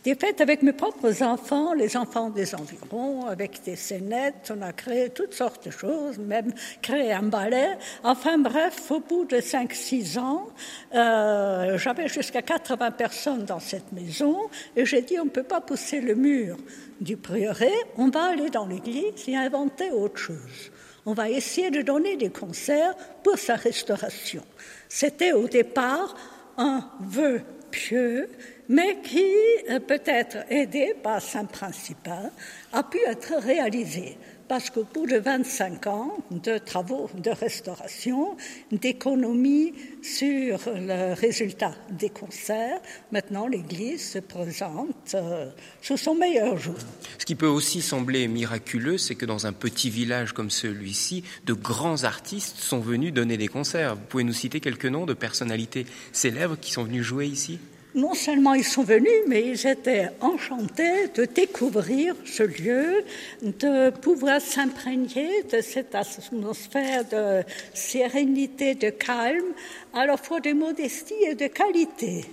des 0.04 0.14
fêtes 0.14 0.40
avec 0.40 0.62
mes 0.62 0.73
propres 0.73 1.23
enfants, 1.23 1.75
les 1.75 1.97
enfants 1.97 2.30
des 2.30 2.54
environs, 2.54 3.26
avec 3.26 3.62
des 3.64 3.76
scénettes, 3.76 4.52
on 4.57 4.62
a 4.62 4.73
créé 4.73 5.11
toutes 5.11 5.35
sortes 5.35 5.66
de 5.66 5.71
choses, 5.71 6.19
même 6.19 6.52
créé 6.80 7.12
un 7.12 7.25
ballet. 7.25 7.76
Enfin 8.02 8.38
bref, 8.38 8.90
au 8.90 9.00
bout 9.00 9.26
de 9.26 9.37
5-6 9.37 10.19
ans, 10.19 10.49
euh, 10.95 11.76
j'avais 11.76 12.09
jusqu'à 12.09 12.42
80 12.42 12.92
personnes 12.92 13.45
dans 13.45 13.61
cette 13.61 13.92
maison 13.92 14.38
et 14.75 14.87
j'ai 14.87 15.02
dit 15.02 15.19
on 15.19 15.26
ne 15.26 15.30
peut 15.30 15.42
pas 15.42 15.61
pousser 15.61 16.00
le 16.00 16.14
mur 16.14 16.57
du 17.00 17.16
prieuré, 17.16 17.71
on 17.97 18.09
va 18.09 18.30
aller 18.30 18.50
dans 18.50 18.66
l'église 18.66 19.28
et 19.28 19.37
inventer 19.37 19.90
autre 19.90 20.19
chose. 20.19 20.71
On 21.07 21.12
va 21.12 21.30
essayer 21.30 21.71
de 21.71 21.83
donner 21.83 22.16
des 22.16 22.30
concerts 22.30 22.95
pour 23.23 23.38
sa 23.38 23.57
restauration. 23.57 24.42
C'était 24.88 25.33
au 25.33 25.49
départ 25.49 26.14
un 26.59 26.85
vœu 27.00 27.42
pieux 27.71 28.28
mais 28.70 28.98
qui, 29.02 29.26
euh, 29.68 29.80
peut-être 29.80 30.38
aidé 30.48 30.94
par 31.02 31.20
Saint 31.20 31.44
Principal, 31.44 32.30
a 32.72 32.84
pu 32.84 32.98
être 33.00 33.34
réalisé. 33.42 34.16
Parce 34.46 34.70
qu'au 34.70 34.84
bout 34.84 35.06
de 35.06 35.16
25 35.16 35.86
ans 35.88 36.16
de 36.30 36.58
travaux 36.58 37.10
de 37.14 37.30
restauration, 37.30 38.36
d'économie 38.70 39.72
sur 40.02 40.60
le 40.66 41.14
résultat 41.14 41.74
des 41.90 42.10
concerts, 42.10 42.80
maintenant 43.10 43.48
l'Église 43.48 44.12
se 44.12 44.18
présente 44.18 45.14
euh, 45.14 45.50
sous 45.82 45.96
son 45.96 46.14
meilleur 46.14 46.56
jour. 46.56 46.76
Ce 47.18 47.26
qui 47.26 47.34
peut 47.34 47.46
aussi 47.46 47.82
sembler 47.82 48.28
miraculeux, 48.28 48.98
c'est 48.98 49.16
que 49.16 49.26
dans 49.26 49.48
un 49.48 49.52
petit 49.52 49.90
village 49.90 50.32
comme 50.32 50.50
celui-ci, 50.50 51.24
de 51.44 51.54
grands 51.54 52.04
artistes 52.04 52.58
sont 52.58 52.80
venus 52.80 53.12
donner 53.12 53.36
des 53.36 53.48
concerts. 53.48 53.96
Vous 53.96 54.06
pouvez 54.08 54.24
nous 54.24 54.32
citer 54.32 54.60
quelques 54.60 54.86
noms 54.86 55.06
de 55.06 55.14
personnalités 55.14 55.86
célèbres 56.12 56.56
qui 56.60 56.70
sont 56.70 56.84
venus 56.84 57.02
jouer 57.02 57.26
ici? 57.26 57.58
Non 57.94 58.14
seulement 58.14 58.54
ils 58.54 58.64
sont 58.64 58.82
venus, 58.82 59.11
mais 59.26 59.42
ils 59.42 59.66
étaient 59.66 60.09
enchantés 60.20 61.09
de 61.14 61.25
découvrir 61.25 62.14
ce 62.25 62.42
lieu, 62.42 63.04
de 63.42 63.90
pouvoir 63.90 64.40
s'imprégner 64.40 65.42
de 65.44 65.61
cette 65.61 65.94
atmosphère 65.94 67.04
de 67.04 67.42
sérénité, 67.75 68.75
de 68.75 68.90
calme, 68.90 69.52
à 69.92 70.06
la 70.06 70.16
fois 70.16 70.40
de 70.40 70.52
modestie 70.52 71.23
et 71.28 71.35
de 71.35 71.47
qualité. 71.47 72.25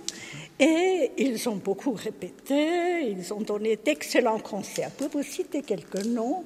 Et 0.60 1.12
ils 1.18 1.48
ont 1.48 1.56
beaucoup 1.56 1.92
répété, 1.92 3.10
ils 3.10 3.32
ont 3.32 3.40
donné 3.40 3.76
d'excellents 3.76 4.40
concerts. 4.40 4.90
Pour 4.90 5.08
vous 5.08 5.22
citer 5.22 5.62
quelques 5.62 6.04
noms, 6.04 6.44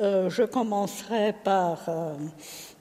euh, 0.00 0.30
je 0.30 0.44
commencerai 0.44 1.34
par 1.44 1.86
euh, 1.88 2.14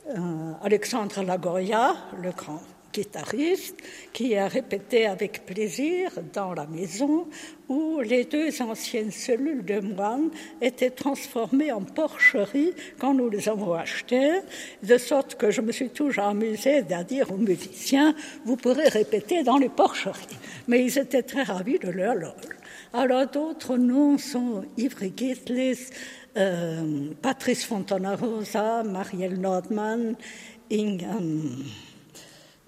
euh, 0.10 0.52
Alexandre 0.64 1.22
Lagoria, 1.24 1.96
le 2.22 2.32
grand 2.32 2.62
guitariste 2.94 3.78
qui 4.14 4.36
a 4.36 4.48
répété 4.48 5.06
avec 5.06 5.46
plaisir 5.46 6.12
dans 6.34 6.54
la 6.54 6.66
maison 6.66 7.28
où 7.68 8.00
les 8.02 8.26
deux 8.26 8.62
anciennes 8.62 9.12
cellules 9.12 9.64
de 9.64 9.80
moines 9.80 10.32
étaient 10.62 10.90
transformées 10.90 11.72
en 11.72 11.82
porcherie 11.82 12.74
quand 12.98 13.14
nous 13.14 13.30
les 13.30 13.48
avons 13.48 13.74
achetées, 13.74 14.40
de 14.84 14.98
sorte 14.98 15.36
que 15.36 15.52
je 15.52 15.62
me 15.62 15.72
suis 15.72 15.90
toujours 15.90 16.24
amusée 16.24 16.84
à 16.92 17.04
dire 17.04 17.32
aux 17.32 17.38
musiciens, 17.38 18.16
vous 18.46 18.56
pourrez 18.56 18.88
répéter 18.88 19.44
dans 19.44 19.58
les 19.58 19.70
porcheries. 19.70 20.38
Mais 20.68 20.84
ils 20.84 20.98
étaient 20.98 21.24
très 21.24 21.44
ravis 21.44 21.80
de 21.80 21.90
leur 21.90 22.16
rôle. 22.16 22.56
Alors 22.92 23.28
d'autres 23.28 23.78
noms 23.78 24.18
sont 24.18 24.64
Ivry 24.78 25.14
Gitlis, 25.16 25.90
euh, 26.38 27.12
Patrice 27.22 27.66
Fontana-Rosa, 27.66 28.84
Marielle 28.84 29.40
Nordmann, 29.40 30.16
Ingham. 30.72 31.64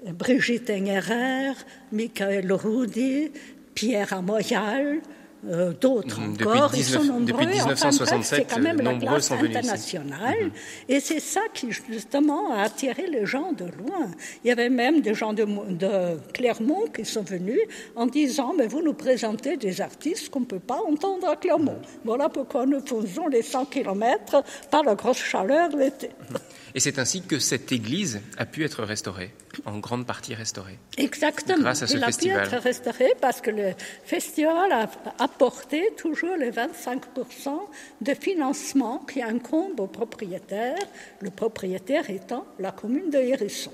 Brigitte 0.06 0.70
Engerer, 0.70 1.54
Michael 1.92 2.52
Rudi, 2.52 3.32
Pierre 3.76 4.14
Amoyal, 4.14 5.02
euh, 5.50 5.74
d'autres 5.74 6.20
mhm, 6.20 6.34
encore. 6.34 6.72
Ils 6.76 6.84
sont 6.84 7.04
nombreux. 7.04 7.26
Depuis 7.26 7.48
1967, 7.48 8.24
c'est 8.24 8.46
quand 8.46 8.62
même 8.62 8.80
la 8.80 8.94
classe 8.94 9.32
internationale. 9.32 10.46
Mhm. 10.46 10.52
Et 10.88 11.00
c'est 11.00 11.20
ça 11.20 11.42
qui, 11.54 11.70
justement, 11.90 12.52
a 12.52 12.62
attiré 12.64 13.08
les 13.08 13.26
gens 13.26 13.52
de 13.52 13.66
loin. 13.66 14.12
Il 14.44 14.50
y 14.50 14.52
avait 14.52 14.70
même 14.70 15.02
des 15.02 15.16
gens 15.16 15.34
de, 15.34 15.46
de 15.46 16.20
Clermont 16.34 16.86
qui 16.96 17.06
sont 17.06 17.24
venus 17.24 17.60
en 17.96 18.06
disant 18.06 18.54
Mais 18.56 18.68
vous 18.68 18.84
nous 18.84 18.94
présentez 18.94 19.58
des 19.58 19.82
artistes 19.82 20.30
qu'on 20.30 20.42
ne 20.42 20.46
peut 20.46 20.60
pas 20.60 20.80
entendre 20.88 21.28
à 21.28 21.36
Clermont. 21.36 21.80
Voilà 22.06 22.30
pourquoi 22.30 22.68
nous 22.68 22.82
faisons 22.82 23.28
les 23.28 23.42
100 23.42 23.66
km 23.66 24.44
par 24.70 24.84
la 24.84 24.94
grosse 24.94 25.24
chaleur 25.24 25.76
l'été. 25.76 26.12
Et 26.74 26.80
c'est 26.80 27.00
ainsi 27.00 27.22
que 27.22 27.40
cette 27.40 27.72
église 27.72 28.22
a 28.38 28.46
pu 28.46 28.64
être 28.64 28.84
restaurée, 28.84 29.32
en 29.66 29.80
grande 29.80 30.06
partie 30.06 30.34
restaurée. 30.34 30.78
Exactement. 30.98 31.60
Grâce 31.60 31.84
à 31.84 31.88
ce 31.88 31.96
Il 31.98 32.04
festival. 32.04 32.40
a 32.40 32.48
pu 32.48 32.56
être 32.56 32.64
restauré 32.64 33.14
parce 33.20 33.42
que 33.42 33.52
le 33.52 33.74
festival 34.06 34.72
a 34.72 34.90
apporté 35.20 35.90
toujours 35.98 36.36
les 36.38 36.52
25% 36.52 37.00
de 38.02 38.14
financement 38.14 39.00
qui 39.00 39.22
incombe 39.22 39.80
au 39.80 39.88
propriétaire, 39.88 40.78
le 41.20 41.30
propriétaire 41.30 42.10
étant 42.10 42.46
la 42.60 42.72
commune 42.72 43.10
de 43.10 43.18
Hérisson. 43.18 43.72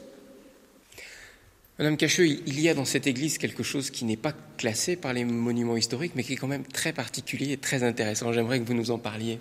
Madame 1.79 1.95
Cacheux, 1.95 2.25
il 2.25 2.60
y 2.60 2.69
a 2.69 2.73
dans 2.73 2.86
cette 2.86 3.05
église 3.05 3.38
quelque 3.38 3.62
chose 3.62 3.91
qui 3.91 4.03
n'est 4.03 4.17
pas 4.17 4.33
classé 4.57 4.95
par 4.95 5.13
les 5.13 5.23
monuments 5.23 5.77
historiques, 5.77 6.13
mais 6.15 6.23
qui 6.23 6.33
est 6.33 6.38
quand 6.38 6.47
même 6.47 6.65
très 6.65 6.91
particulier 6.91 7.51
et 7.51 7.57
très 7.57 7.83
intéressant. 7.83 8.33
J'aimerais 8.33 8.60
que 8.60 8.65
vous 8.65 8.73
nous 8.73 8.89
en 8.89 8.97
parliez. 8.97 9.38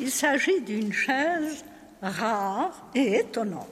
Il 0.00 0.10
s'agit 0.10 0.60
d'une 0.62 0.92
chaise 0.92 1.64
rare 2.02 2.88
et 2.94 3.16
étonnante. 3.20 3.68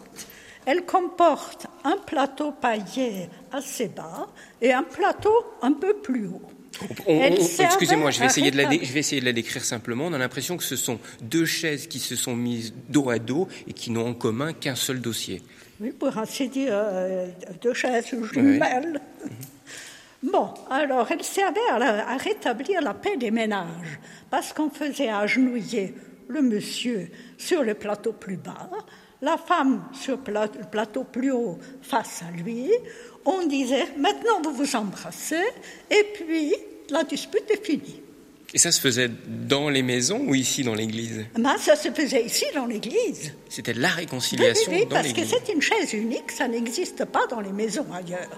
Elle 0.66 0.84
comporte 0.84 1.66
un 1.84 1.96
plateau 1.96 2.52
paillé 2.52 3.28
assez 3.52 3.88
bas 3.88 4.28
et 4.60 4.72
un 4.72 4.82
plateau 4.82 5.32
un 5.62 5.72
peu 5.72 5.94
plus 5.94 6.26
haut. 6.26 6.42
Excusez-moi, 7.06 8.10
je 8.10 8.20
vais, 8.20 8.26
essayer 8.26 8.50
de 8.50 8.56
la 8.56 8.64
dé- 8.64 8.76
rétablir- 8.76 8.86
je 8.86 8.92
vais 8.92 9.00
essayer 9.00 9.20
de 9.20 9.26
la 9.26 9.32
décrire 9.32 9.64
simplement. 9.64 10.06
On 10.06 10.12
a 10.12 10.18
l'impression 10.18 10.56
que 10.56 10.62
ce 10.64 10.76
sont 10.76 10.98
deux 11.22 11.44
chaises 11.46 11.86
qui 11.86 11.98
se 11.98 12.14
sont 12.16 12.36
mises 12.36 12.72
dos 12.88 13.10
à 13.10 13.18
dos 13.18 13.48
et 13.66 13.72
qui 13.72 13.90
n'ont 13.90 14.08
en 14.08 14.14
commun 14.14 14.52
qu'un 14.52 14.74
seul 14.76 15.00
dossier. 15.00 15.42
Oui, 15.80 15.90
pour 15.92 16.16
ainsi 16.18 16.48
dire, 16.48 16.70
euh, 16.72 17.26
deux 17.62 17.74
chaises 17.74 18.06
jumelles. 18.32 19.00
Bon, 20.22 20.50
alors 20.70 21.10
elle 21.10 21.24
servait 21.24 21.58
à, 21.72 21.78
la- 21.78 22.08
à 22.10 22.16
rétablir 22.18 22.82
la 22.82 22.92
paix 22.92 23.16
des 23.16 23.30
ménages, 23.30 23.98
parce 24.30 24.52
qu'on 24.52 24.68
faisait 24.68 25.08
agenouiller 25.08 25.94
le 26.30 26.42
monsieur 26.42 27.10
sur 27.36 27.62
le 27.62 27.74
plateau 27.74 28.12
plus 28.12 28.36
bas, 28.36 28.70
la 29.22 29.36
femme 29.36 29.84
sur 29.92 30.16
le 30.16 30.66
plateau 30.70 31.04
plus 31.04 31.32
haut 31.32 31.58
face 31.82 32.22
à 32.22 32.30
lui. 32.30 32.70
On 33.24 33.46
disait, 33.46 33.88
maintenant 33.98 34.40
vous 34.42 34.52
vous 34.52 34.76
embrassez, 34.76 35.44
et 35.90 36.06
puis 36.14 36.54
la 36.88 37.04
dispute 37.04 37.50
est 37.50 37.64
finie. 37.64 38.00
Et 38.52 38.58
ça 38.58 38.72
se 38.72 38.80
faisait 38.80 39.10
dans 39.26 39.68
les 39.68 39.82
maisons 39.82 40.24
ou 40.26 40.34
ici 40.34 40.64
dans 40.64 40.74
l'église? 40.74 41.24
Ben, 41.36 41.56
ça 41.58 41.76
se 41.76 41.90
faisait 41.90 42.24
ici 42.24 42.46
dans 42.54 42.66
l'église. 42.66 43.32
C'était 43.48 43.74
la 43.74 43.88
Oui, 43.88 43.94
oui, 43.94 44.00
réconciliation 44.00 44.72
oui, 44.72 44.86
dans 44.86 44.96
parce 44.96 45.12
que 45.12 45.24
c'est 45.24 45.52
une 45.52 45.62
chaise 45.62 45.92
unique, 45.92 46.32
ça 46.32 46.48
n'existe 46.48 47.04
pas 47.04 47.26
dans 47.28 47.40
les 47.40 47.52
maisons 47.52 47.86
ailleurs. 47.92 48.28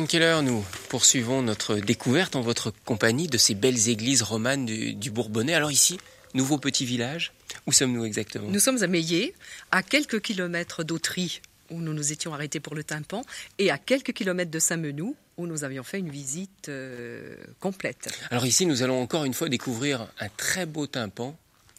Keller, 0.00 0.40
nous 0.42 0.64
poursuivons 0.88 1.42
notre 1.42 1.76
découverte 1.76 2.34
en 2.34 2.40
votre 2.40 2.72
compagnie 2.86 3.26
de 3.26 3.36
ces 3.36 3.54
belles 3.54 3.90
églises 3.90 4.22
romanes 4.22 4.64
du, 4.64 5.10
Bourbonnais. 5.10 5.52
Alors 5.52 5.70
ici, 5.70 5.98
nouveau 6.32 6.56
petit 6.56 6.86
village, 6.86 7.34
où 7.66 7.72
sommes-nous 7.72 8.06
exactement? 8.06 8.48
Nous 8.48 8.58
sommes 8.58 8.82
à 8.82 8.86
Meillet, 8.86 9.34
à 9.70 9.82
quelques 9.82 10.22
kilomètres 10.22 10.82
d'Autry, 10.82 11.42
où 11.70 11.82
nous 11.82 11.92
nous 11.92 12.10
étions 12.10 12.32
arrêtés 12.32 12.58
pour 12.58 12.74
le 12.74 12.84
tympan, 12.84 13.22
et 13.58 13.70
à 13.70 13.76
quelques 13.76 14.14
kilomètres 14.14 14.50
de 14.50 14.58
Saint-Menou, 14.58 15.14
où 15.36 15.46
nous 15.46 15.62
avions 15.62 15.82
fait 15.82 15.98
une 15.98 16.10
visite 16.10 16.70
euh, 16.70 17.36
complète. 17.60 18.18
Alors 18.30 18.46
ici, 18.46 18.64
nous 18.64 18.82
allons 18.82 19.02
encore 19.02 19.26
une 19.26 19.34
fois 19.34 19.50
découvrir 19.50 20.08
un 20.20 20.28
très 20.30 20.64
beau 20.64 20.86
tympan, 20.86 21.36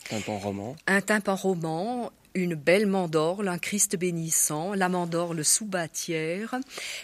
tympan 0.07 0.37
roman. 0.37 0.75
Un 0.85 1.01
tympan 1.01 1.35
roman 1.35 2.11
une 2.35 2.55
belle 2.55 2.87
mandorle, 2.87 3.47
un 3.47 3.57
Christ 3.57 3.97
bénissant, 3.97 4.73
la 4.73 4.89
mandorle 4.89 5.43
sous 5.43 5.65
bâtière 5.65 6.55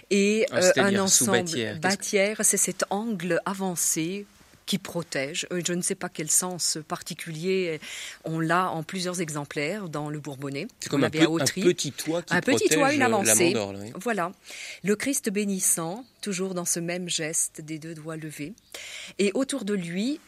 et 0.09 0.45
ah, 0.51 0.57
euh, 0.57 0.71
un 0.77 0.99
ensemble 0.99 1.79
bâtière, 1.79 2.37
c'est 2.41 2.57
cet 2.57 2.85
angle 2.89 3.41
avancé 3.45 4.25
qui 4.65 4.77
protège. 4.77 5.47
Euh, 5.51 5.61
je 5.65 5.73
ne 5.73 5.81
sais 5.81 5.95
pas 5.95 6.09
quel 6.09 6.29
sens 6.29 6.77
particulier 6.87 7.79
on 8.23 8.39
l'a 8.39 8.69
en 8.69 8.83
plusieurs 8.83 9.19
exemplaires 9.19 9.89
dans 9.89 10.09
le 10.09 10.19
Bourbonnais. 10.19 10.67
C'est 10.79 10.89
comme 10.89 11.03
un, 11.03 11.09
petit 11.09 11.91
toit 11.91 12.21
qui 12.21 12.33
un 12.33 12.41
petit 12.41 12.69
toit, 12.69 12.93
une 12.93 13.01
avancée. 13.01 13.53
La 13.53 13.65
mandorle, 13.65 13.91
Voilà. 13.95 14.31
Le 14.83 14.95
Christ 14.95 15.31
bénissant, 15.31 16.05
toujours 16.21 16.53
dans 16.53 16.65
ce 16.65 16.79
même 16.79 17.09
geste 17.09 17.61
des 17.61 17.79
deux 17.79 17.95
doigts 17.95 18.17
levés. 18.17 18.53
Et 19.17 19.31
autour 19.33 19.65
de 19.65 19.73
lui, 19.73 20.19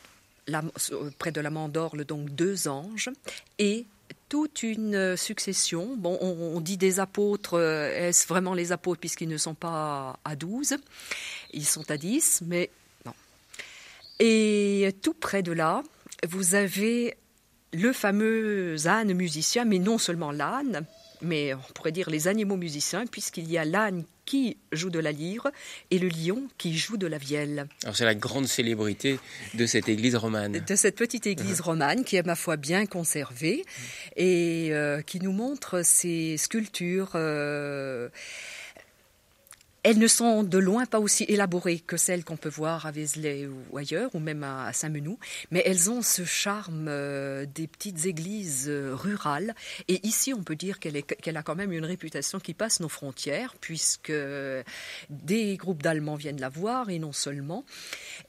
près 1.19 1.31
de 1.31 1.41
la 1.41 1.49
mandorle, 1.49 2.05
donc 2.05 2.29
deux 2.29 2.67
anges 2.67 3.09
et 3.59 3.85
toute 4.31 4.63
une 4.63 5.17
succession. 5.17 5.97
Bon, 5.97 6.17
on, 6.21 6.61
dit 6.61 6.77
des 6.77 7.01
apôtres, 7.01 7.55
euh, 7.55 8.07
est-ce 8.07 8.25
vraiment 8.29 8.53
les 8.53 8.71
apôtres 8.71 9.01
puisqu'ils 9.01 9.27
ne 9.27 9.35
sont 9.35 9.55
pas 9.55 10.19
à 10.23 10.37
12 10.37 10.77
Ils 11.51 11.65
sont 11.65 11.91
à 11.91 11.97
10, 11.97 12.43
mais 12.47 12.69
non. 13.05 13.11
Et 14.19 14.95
tout 15.01 15.13
près 15.13 15.43
de 15.43 15.51
là, 15.51 15.83
vous 16.25 16.55
avez 16.55 17.17
le 17.73 17.91
fameux 17.91 18.77
âne 18.87 19.13
musicien, 19.13 19.65
mais 19.65 19.79
non 19.79 19.97
seulement 19.97 20.31
l'âne, 20.31 20.85
mais 21.21 21.53
on 21.53 21.73
pourrait 21.73 21.91
dire 21.91 22.09
les 22.09 22.29
animaux 22.29 22.55
musiciens, 22.55 23.07
puisqu'il 23.07 23.51
y 23.51 23.57
a 23.57 23.65
l'âne 23.65 24.05
qui 24.31 24.55
joue 24.71 24.89
de 24.89 24.99
la 24.99 25.11
lyre 25.11 25.51
et 25.89 25.99
le 25.99 26.07
lion 26.07 26.47
qui 26.57 26.77
joue 26.77 26.95
de 26.95 27.05
la 27.05 27.17
vielle. 27.17 27.67
Alors 27.83 27.97
c'est 27.97 28.05
la 28.05 28.15
grande 28.15 28.47
célébrité 28.47 29.19
de 29.55 29.65
cette 29.65 29.89
église 29.89 30.15
romane. 30.15 30.63
De 30.65 30.75
cette 30.77 30.95
petite 30.95 31.27
église 31.27 31.59
romane 31.69 32.05
qui 32.05 32.15
est 32.15 32.25
ma 32.25 32.37
foi 32.37 32.55
bien 32.55 32.85
conservée 32.85 33.65
et 34.15 34.69
euh, 34.71 35.01
qui 35.01 35.19
nous 35.19 35.33
montre 35.33 35.81
ces 35.83 36.37
sculptures. 36.37 37.11
Euh, 37.15 38.07
elles 39.83 39.97
ne 39.97 40.07
sont 40.07 40.43
de 40.43 40.57
loin 40.57 40.85
pas 40.85 40.99
aussi 40.99 41.25
élaborées 41.27 41.79
que 41.79 41.97
celles 41.97 42.23
qu'on 42.23 42.37
peut 42.37 42.49
voir 42.49 42.85
à 42.85 42.91
Vézelay 42.91 43.47
ou 43.47 43.77
ailleurs, 43.77 44.13
ou 44.13 44.19
même 44.19 44.43
à 44.43 44.71
Saint-Menou, 44.73 45.17
mais 45.49 45.63
elles 45.65 45.89
ont 45.89 46.01
ce 46.01 46.23
charme 46.23 46.87
euh, 46.87 47.45
des 47.45 47.67
petites 47.67 48.05
églises 48.05 48.67
euh, 48.69 48.93
rurales. 48.93 49.55
Et 49.87 50.05
ici, 50.05 50.33
on 50.33 50.43
peut 50.43 50.55
dire 50.55 50.79
qu'elle 50.79 51.37
a 51.37 51.43
quand 51.43 51.55
même 51.55 51.71
une 51.71 51.85
réputation 51.85 52.39
qui 52.39 52.53
passe 52.53 52.79
nos 52.79 52.89
frontières, 52.89 53.55
puisque 53.59 54.13
des 55.09 55.57
groupes 55.57 55.81
d'Allemands 55.81 56.15
viennent 56.15 56.39
la 56.39 56.49
voir, 56.49 56.89
et 56.89 56.99
non 56.99 57.11
seulement. 57.11 57.65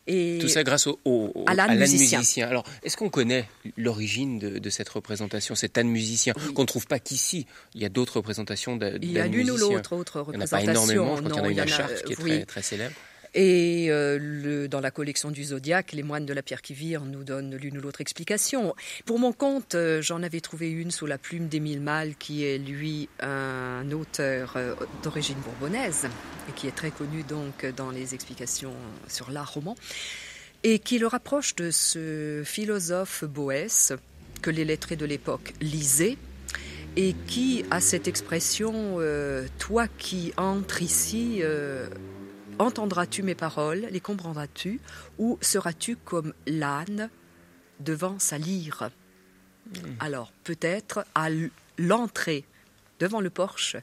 Et 0.07 0.38
Tout 0.41 0.49
ça 0.49 0.65
grâce 0.65 0.87
au, 0.87 1.45
à 1.47 1.55
l'âne 1.55 1.79
musicien. 1.79 2.49
Alors, 2.49 2.65
est-ce 2.83 2.97
qu'on 2.97 3.11
connaît 3.11 3.49
l'origine 3.77 4.38
de, 4.38 4.71
cette 4.71 4.88
représentation, 4.88 5.55
cet 5.55 5.77
âne 5.77 5.88
musicien, 5.88 6.33
qu'on 6.55 6.62
ne 6.62 6.67
trouve 6.67 6.87
pas 6.87 6.99
qu'ici 6.99 7.47
Il 7.75 7.83
y 7.83 7.85
a 7.85 7.88
d'autres 7.91 8.17
représentations 8.17 8.77
d'âne 8.77 8.95
musicien. 8.95 9.11
Il 9.11 9.17
y 9.17 9.21
a 9.21 9.27
l'une 9.27 9.51
ou 9.51 9.57
l'autre 9.57 9.95
autre 9.95 10.21
représentation. 10.21 10.59
Il 10.59 10.71
en 10.71 10.73
a 10.73 10.77
pas 10.77 10.95
énormément, 10.97 11.19
il 11.21 11.37
y 11.37 11.41
en 11.42 11.59
a 11.59 11.62
une 11.62 11.68
charte 11.68 12.02
qui 12.05 12.12
est 12.12 12.16
très, 12.16 12.44
très 12.44 12.62
célèbre. 12.62 12.94
Et 13.35 13.87
euh, 13.90 14.18
le, 14.20 14.68
dans 14.68 14.81
la 14.81 14.90
collection 14.90 15.31
du 15.31 15.44
Zodiaque, 15.44 15.92
les 15.92 16.02
moines 16.02 16.26
de 16.26 16.35
la 16.35 16.42
pierre 16.42 16.61
qui 16.61 16.74
vire 16.74 17.02
nous 17.02 17.24
donnent 17.24 17.57
l'une 17.57 17.78
ou 17.78 17.81
l'autre 17.81 18.02
explication. 18.02 18.74
Pour 19.07 19.18
mon 19.18 19.33
compte, 19.33 19.74
euh, 19.74 20.02
j'en 20.02 20.22
avais 20.22 20.40
trouvé 20.40 20.70
une 20.70 20.90
sous 20.90 21.07
la 21.07 21.16
plume 21.16 21.48
d'Émile 21.48 21.81
Mal, 21.81 22.14
qui 22.16 22.44
est 22.44 22.59
lui 22.59 23.09
un 23.20 23.90
auteur 23.90 24.55
euh, 24.57 24.74
d'origine 25.02 25.38
bourbonnaise 25.38 26.07
et 26.48 26.52
qui 26.52 26.66
est 26.66 26.76
très 26.76 26.90
connu 26.90 27.22
donc 27.22 27.64
dans 27.74 27.90
les 27.90 28.14
explications 28.14 28.74
sur 29.09 29.31
l'art 29.31 29.55
roman, 29.55 29.76
et 30.62 30.78
qui 30.78 30.98
le 30.98 31.07
rapproche 31.07 31.55
de 31.57 31.70
ce 31.70 32.42
philosophe 32.44 33.24
Boès 33.24 33.94
que 34.42 34.50
les 34.50 34.64
lettrés 34.64 34.96
de 34.96 35.07
l'époque 35.07 35.55
lisaient 35.61 36.18
et 36.96 37.14
qui 37.26 37.64
a 37.70 37.81
cette 37.81 38.09
expression 38.09 38.98
Toi 39.59 39.88
qui 39.98 40.33
entres 40.37 40.83
ici, 40.83 41.42
Entendras-tu 42.59 43.22
mes 43.22 43.35
paroles, 43.35 43.88
les 43.90 44.00
comprendras-tu, 44.00 44.81
ou 45.18 45.38
seras-tu 45.40 45.96
comme 45.96 46.33
l'âne 46.46 47.11
devant 47.81 48.18
sa 48.18 48.38
lyre? 48.38 48.90
Hmm. 49.66 49.94
Alors, 50.00 50.33
peut-être 50.44 51.05
à 51.14 51.28
l'entrée 51.78 52.44
devant 53.00 53.20
le 53.20 53.31
porche, 53.31 53.76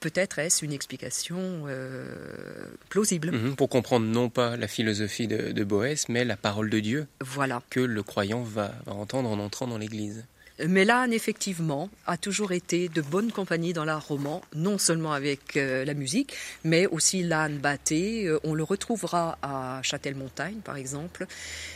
peut-être 0.00 0.38
est-ce 0.38 0.64
une 0.64 0.72
explication 0.72 1.64
euh, 1.66 2.66
plausible. 2.90 3.32
Mhm, 3.32 3.56
pour 3.56 3.68
comprendre 3.68 4.06
non 4.06 4.28
pas 4.28 4.56
la 4.56 4.68
philosophie 4.68 5.28
de, 5.28 5.52
de 5.52 5.64
Boès, 5.64 6.08
mais 6.08 6.24
la 6.24 6.36
parole 6.36 6.68
de 6.68 6.80
Dieu 6.80 7.06
voilà. 7.20 7.62
que 7.70 7.80
le 7.80 8.02
croyant 8.02 8.42
va 8.42 8.74
entendre 8.86 9.30
en 9.30 9.38
entrant 9.38 9.66
dans 9.66 9.78
l'Église. 9.78 10.26
Mais 10.64 10.86
l'âne, 10.86 11.12
effectivement, 11.12 11.90
a 12.06 12.16
toujours 12.16 12.52
été 12.52 12.88
de 12.88 13.02
bonne 13.02 13.30
compagnie 13.30 13.74
dans 13.74 13.84
l'art 13.84 14.06
roman, 14.06 14.40
non 14.54 14.78
seulement 14.78 15.12
avec 15.12 15.56
euh, 15.56 15.84
la 15.84 15.92
musique, 15.92 16.34
mais 16.64 16.86
aussi 16.86 17.22
l'âne 17.22 17.58
batté. 17.58 18.26
Euh, 18.26 18.40
on 18.42 18.54
le 18.54 18.62
retrouvera 18.62 19.36
à 19.42 19.80
Châtel-Montagne, 19.82 20.60
par 20.64 20.76
exemple. 20.76 21.26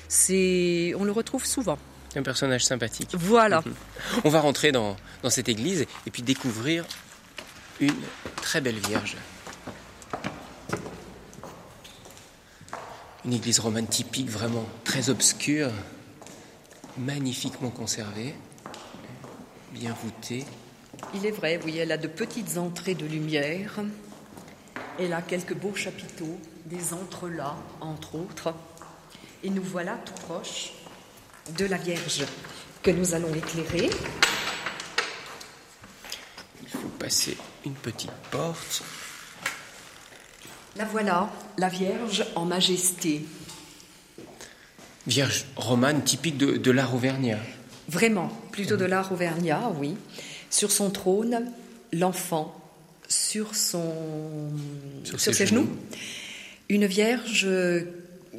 C'est, 0.09 0.95
on 0.97 1.05
le 1.05 1.13
retrouve 1.13 1.45
souvent. 1.45 1.79
Un 2.17 2.23
personnage 2.23 2.65
sympathique. 2.65 3.11
Voilà. 3.13 3.63
On 4.25 4.31
va 4.31 4.41
rentrer 4.41 4.73
dans, 4.73 4.97
dans 5.23 5.31
cette 5.31 5.49
église 5.49 5.87
et 6.07 6.11
puis 6.11 6.23
découvrir 6.23 6.87
une 7.81 7.95
très 8.37 8.63
belle 8.63 8.79
Vierge. 8.79 9.17
Une 13.27 13.35
église 13.35 13.61
romane 13.61 13.87
typique, 13.87 14.31
vraiment 14.31 14.67
très 14.85 15.11
obscure, 15.11 15.71
magnifiquement 17.01 17.71
conservée 17.71 18.35
bien 19.73 19.95
voûtée. 20.03 20.45
Il 21.15 21.25
est 21.27 21.31
vrai, 21.31 21.61
oui, 21.65 21.79
elle 21.79 21.93
a 21.93 21.97
de 21.97 22.09
petites 22.09 22.59
entrées 22.59 22.95
de 22.95 23.07
lumière. 23.07 23.81
Elle 24.99 25.13
a 25.13 25.23
quelques 25.23 25.55
beaux 25.55 25.75
chapiteaux, 25.75 26.39
des 26.67 26.93
entrelacs, 26.93 27.55
entre 27.81 28.17
autres. 28.17 28.55
Et 29.43 29.51
nous 29.51 29.63
voilà 29.63 29.97
tout 30.05 30.13
proche 30.27 30.73
de 31.57 31.65
la 31.65 31.79
Vierge 31.79 32.25
que 32.83 32.91
nous 32.91 33.15
allons 33.15 33.35
éclairer. 33.35 33.89
Il 36.63 36.69
faut 36.69 36.89
passer 36.99 37.37
une 37.65 37.75
petite 37.75 38.13
porte. 38.31 38.83
La 40.77 40.85
voilà, 40.85 41.31
la 41.57 41.69
Vierge 41.69 42.25
en 42.35 42.45
majesté. 42.45 43.25
Vierge 45.11 45.45
romane 45.57 46.03
typique 46.03 46.39
de, 46.39 46.57
de 46.57 46.71
l'art 46.71 46.95
auvergnat. 46.95 47.39
Vraiment, 47.89 48.29
plutôt 48.53 48.77
de 48.77 48.85
l'art 48.85 49.13
auvergnat, 49.13 49.73
oui. 49.79 49.97
Sur 50.49 50.71
son 50.71 50.91
trône, 50.91 51.51
l'enfant 51.93 52.57
sur, 53.11 53.55
son, 53.57 53.93
sur, 55.05 55.21
ses, 55.21 55.47
genoux. 55.47 55.69
Une 56.69 56.87
vierge 56.87 57.49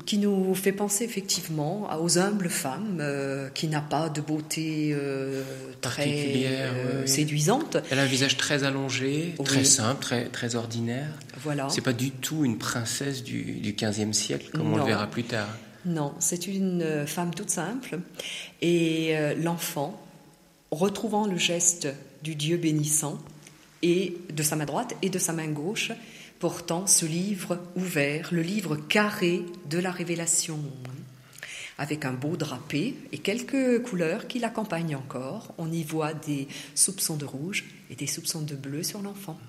qui 0.06 0.18
nous 0.18 0.56
fait 0.56 0.72
penser 0.72 1.04
effectivement 1.04 1.90
aux 2.02 2.18
humbles 2.18 2.50
femmes 2.50 3.00
euh, 3.02 3.50
qui 3.50 3.68
n'a 3.68 3.82
pas 3.82 4.08
de 4.08 4.22
beauté 4.22 4.92
euh, 4.94 5.44
très 5.82 6.46
euh, 6.46 7.06
séduisante. 7.06 7.78
Elle 7.92 8.00
a 8.00 8.04
un 8.04 8.08
visage 8.08 8.38
très 8.38 8.64
allongé, 8.64 9.36
très 9.44 9.66
simple, 9.66 10.02
très, 10.02 10.26
très 10.30 10.56
ordinaire. 10.56 11.10
Voilà. 11.44 11.68
C'est 11.70 11.82
pas 11.82 11.94
du 11.94 12.12
tout 12.12 12.46
une 12.46 12.58
princesse 12.58 13.24
du, 13.24 13.42
du 13.56 13.74
15e 13.74 14.14
siècle 14.14 14.50
comme 14.54 14.74
on 14.74 14.78
le 14.78 14.86
verra 14.86 15.08
plus 15.08 15.26
tard. 15.26 15.50
Non, 15.86 16.14
c'est 16.20 16.48
une 16.48 16.84
euh, 16.84 17.06
femme 17.08 17.34
toute 17.34 17.50
simple. 17.50 18.00
Et 18.62 19.18
euh, 19.18 19.34
l'enfant, 19.36 20.00
retrouvant 20.70 21.26
le 21.26 21.38
geste 21.38 21.88
du 22.24 22.36
Dieu 22.36 22.58
bénissant, 22.58 23.18
et 23.82 24.18
de 24.32 24.44
sa 24.44 24.56
main 24.56 24.66
droite 24.66 24.96
et 25.02 25.10
de 25.10 25.20
sa 25.20 25.34
main 25.34 25.48
gauche, 25.48 25.92
portant 26.40 26.88
ce 26.88 27.06
livre 27.06 27.60
ouvert, 27.76 28.30
le 28.32 28.42
livre 28.42 28.76
carré 28.76 29.44
de 29.70 29.80
la 29.80 29.92
révélation, 29.92 30.60
avec 31.78 32.06
un 32.06 32.14
beau 32.14 32.36
drapé 32.36 32.96
et 33.12 33.18
quelques 33.18 33.82
couleurs 33.84 34.28
qui 34.28 34.40
l'accompagnent 34.40 34.96
encore. 34.96 35.54
On 35.58 35.72
y 35.72 35.84
voit 35.84 36.14
des 36.14 36.48
soupçons 36.76 37.18
de 37.18 37.26
rouge 37.26 37.66
et 37.90 37.96
des 37.96 38.08
soupçons 38.08 38.42
de 38.42 38.56
bleu 38.56 38.84
sur 38.84 39.02
l'enfant 39.02 39.40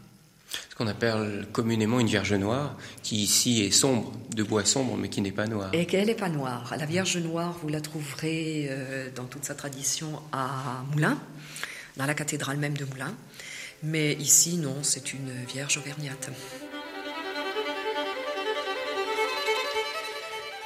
ce 0.71 0.75
qu'on 0.75 0.87
appelle 0.87 1.47
communément 1.53 2.01
une 2.01 2.07
Vierge 2.07 2.33
noire, 2.35 2.77
qui 3.03 3.23
ici 3.23 3.63
est 3.63 3.71
sombre, 3.71 4.13
de 4.35 4.43
bois 4.43 4.65
sombre, 4.65 4.97
mais 4.97 5.09
qui 5.09 5.21
n'est 5.21 5.33
pas 5.33 5.47
noire. 5.47 5.71
Et 5.73 5.87
qu'elle 5.87 6.07
n'est 6.07 6.15
pas 6.15 6.29
noire. 6.29 6.75
La 6.79 6.87
Vierge 6.87 7.17
noire, 7.19 7.57
vous 7.63 7.69
la 7.69 7.81
trouverez 7.81 8.69
euh, 8.71 9.11
dans 9.15 9.25
toute 9.25 9.45
sa 9.45 9.55
tradition 9.55 10.21
à 10.33 10.85
Moulins, 10.93 11.19
dans 11.97 12.07
la 12.07 12.15
cathédrale 12.15 12.57
même 12.57 12.77
de 12.77 12.85
Moulins. 12.85 13.15
Mais 13.83 14.15
ici, 14.15 14.57
non, 14.57 14.77
c'est 14.83 15.13
une 15.13 15.31
Vierge 15.53 15.77
auvergnate. 15.79 16.31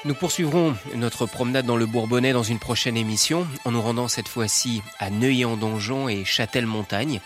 Nous 0.07 0.15
poursuivrons 0.15 0.77
notre 0.95 1.27
promenade 1.27 1.67
dans 1.67 1.77
le 1.77 1.85
Bourbonnais 1.85 2.33
dans 2.33 2.45
une 2.45 2.61
prochaine 2.61 2.97
émission, 2.97 3.45
en 3.65 3.73
nous 3.73 3.83
rendant 3.83 4.07
cette 4.07 4.29
fois-ci 4.29 4.81
à 5.01 5.11
Neuilly-en-Donjon 5.11 6.09
et 6.09 6.25
Châtel-Montagne, 6.25 7.21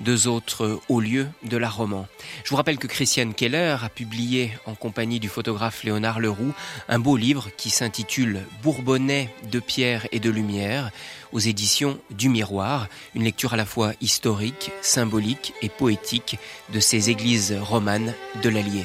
deux 0.00 0.28
autres 0.28 0.78
hauts 0.90 1.00
lieux 1.00 1.28
de 1.44 1.56
l'art 1.56 1.78
roman. 1.78 2.06
Je 2.44 2.50
vous 2.50 2.56
rappelle 2.56 2.76
que 2.76 2.86
Christiane 2.86 3.32
Keller 3.32 3.78
a 3.82 3.88
publié, 3.88 4.52
en 4.66 4.74
compagnie 4.74 5.18
du 5.18 5.30
photographe 5.30 5.82
Léonard 5.82 6.20
Leroux, 6.20 6.52
un 6.90 6.98
beau 6.98 7.16
livre 7.16 7.48
qui 7.56 7.70
s'intitule 7.70 8.42
Bourbonnais 8.62 9.30
de 9.50 9.58
pierre 9.58 10.06
et 10.12 10.20
de 10.20 10.28
lumière, 10.28 10.90
aux 11.32 11.40
éditions 11.40 11.98
du 12.10 12.28
Miroir, 12.28 12.88
une 13.14 13.24
lecture 13.24 13.54
à 13.54 13.56
la 13.56 13.64
fois 13.64 13.94
historique, 14.02 14.72
symbolique 14.82 15.54
et 15.62 15.70
poétique 15.70 16.38
de 16.70 16.80
ces 16.80 17.08
églises 17.08 17.56
romanes 17.62 18.12
de 18.42 18.50
l'Allier. 18.50 18.84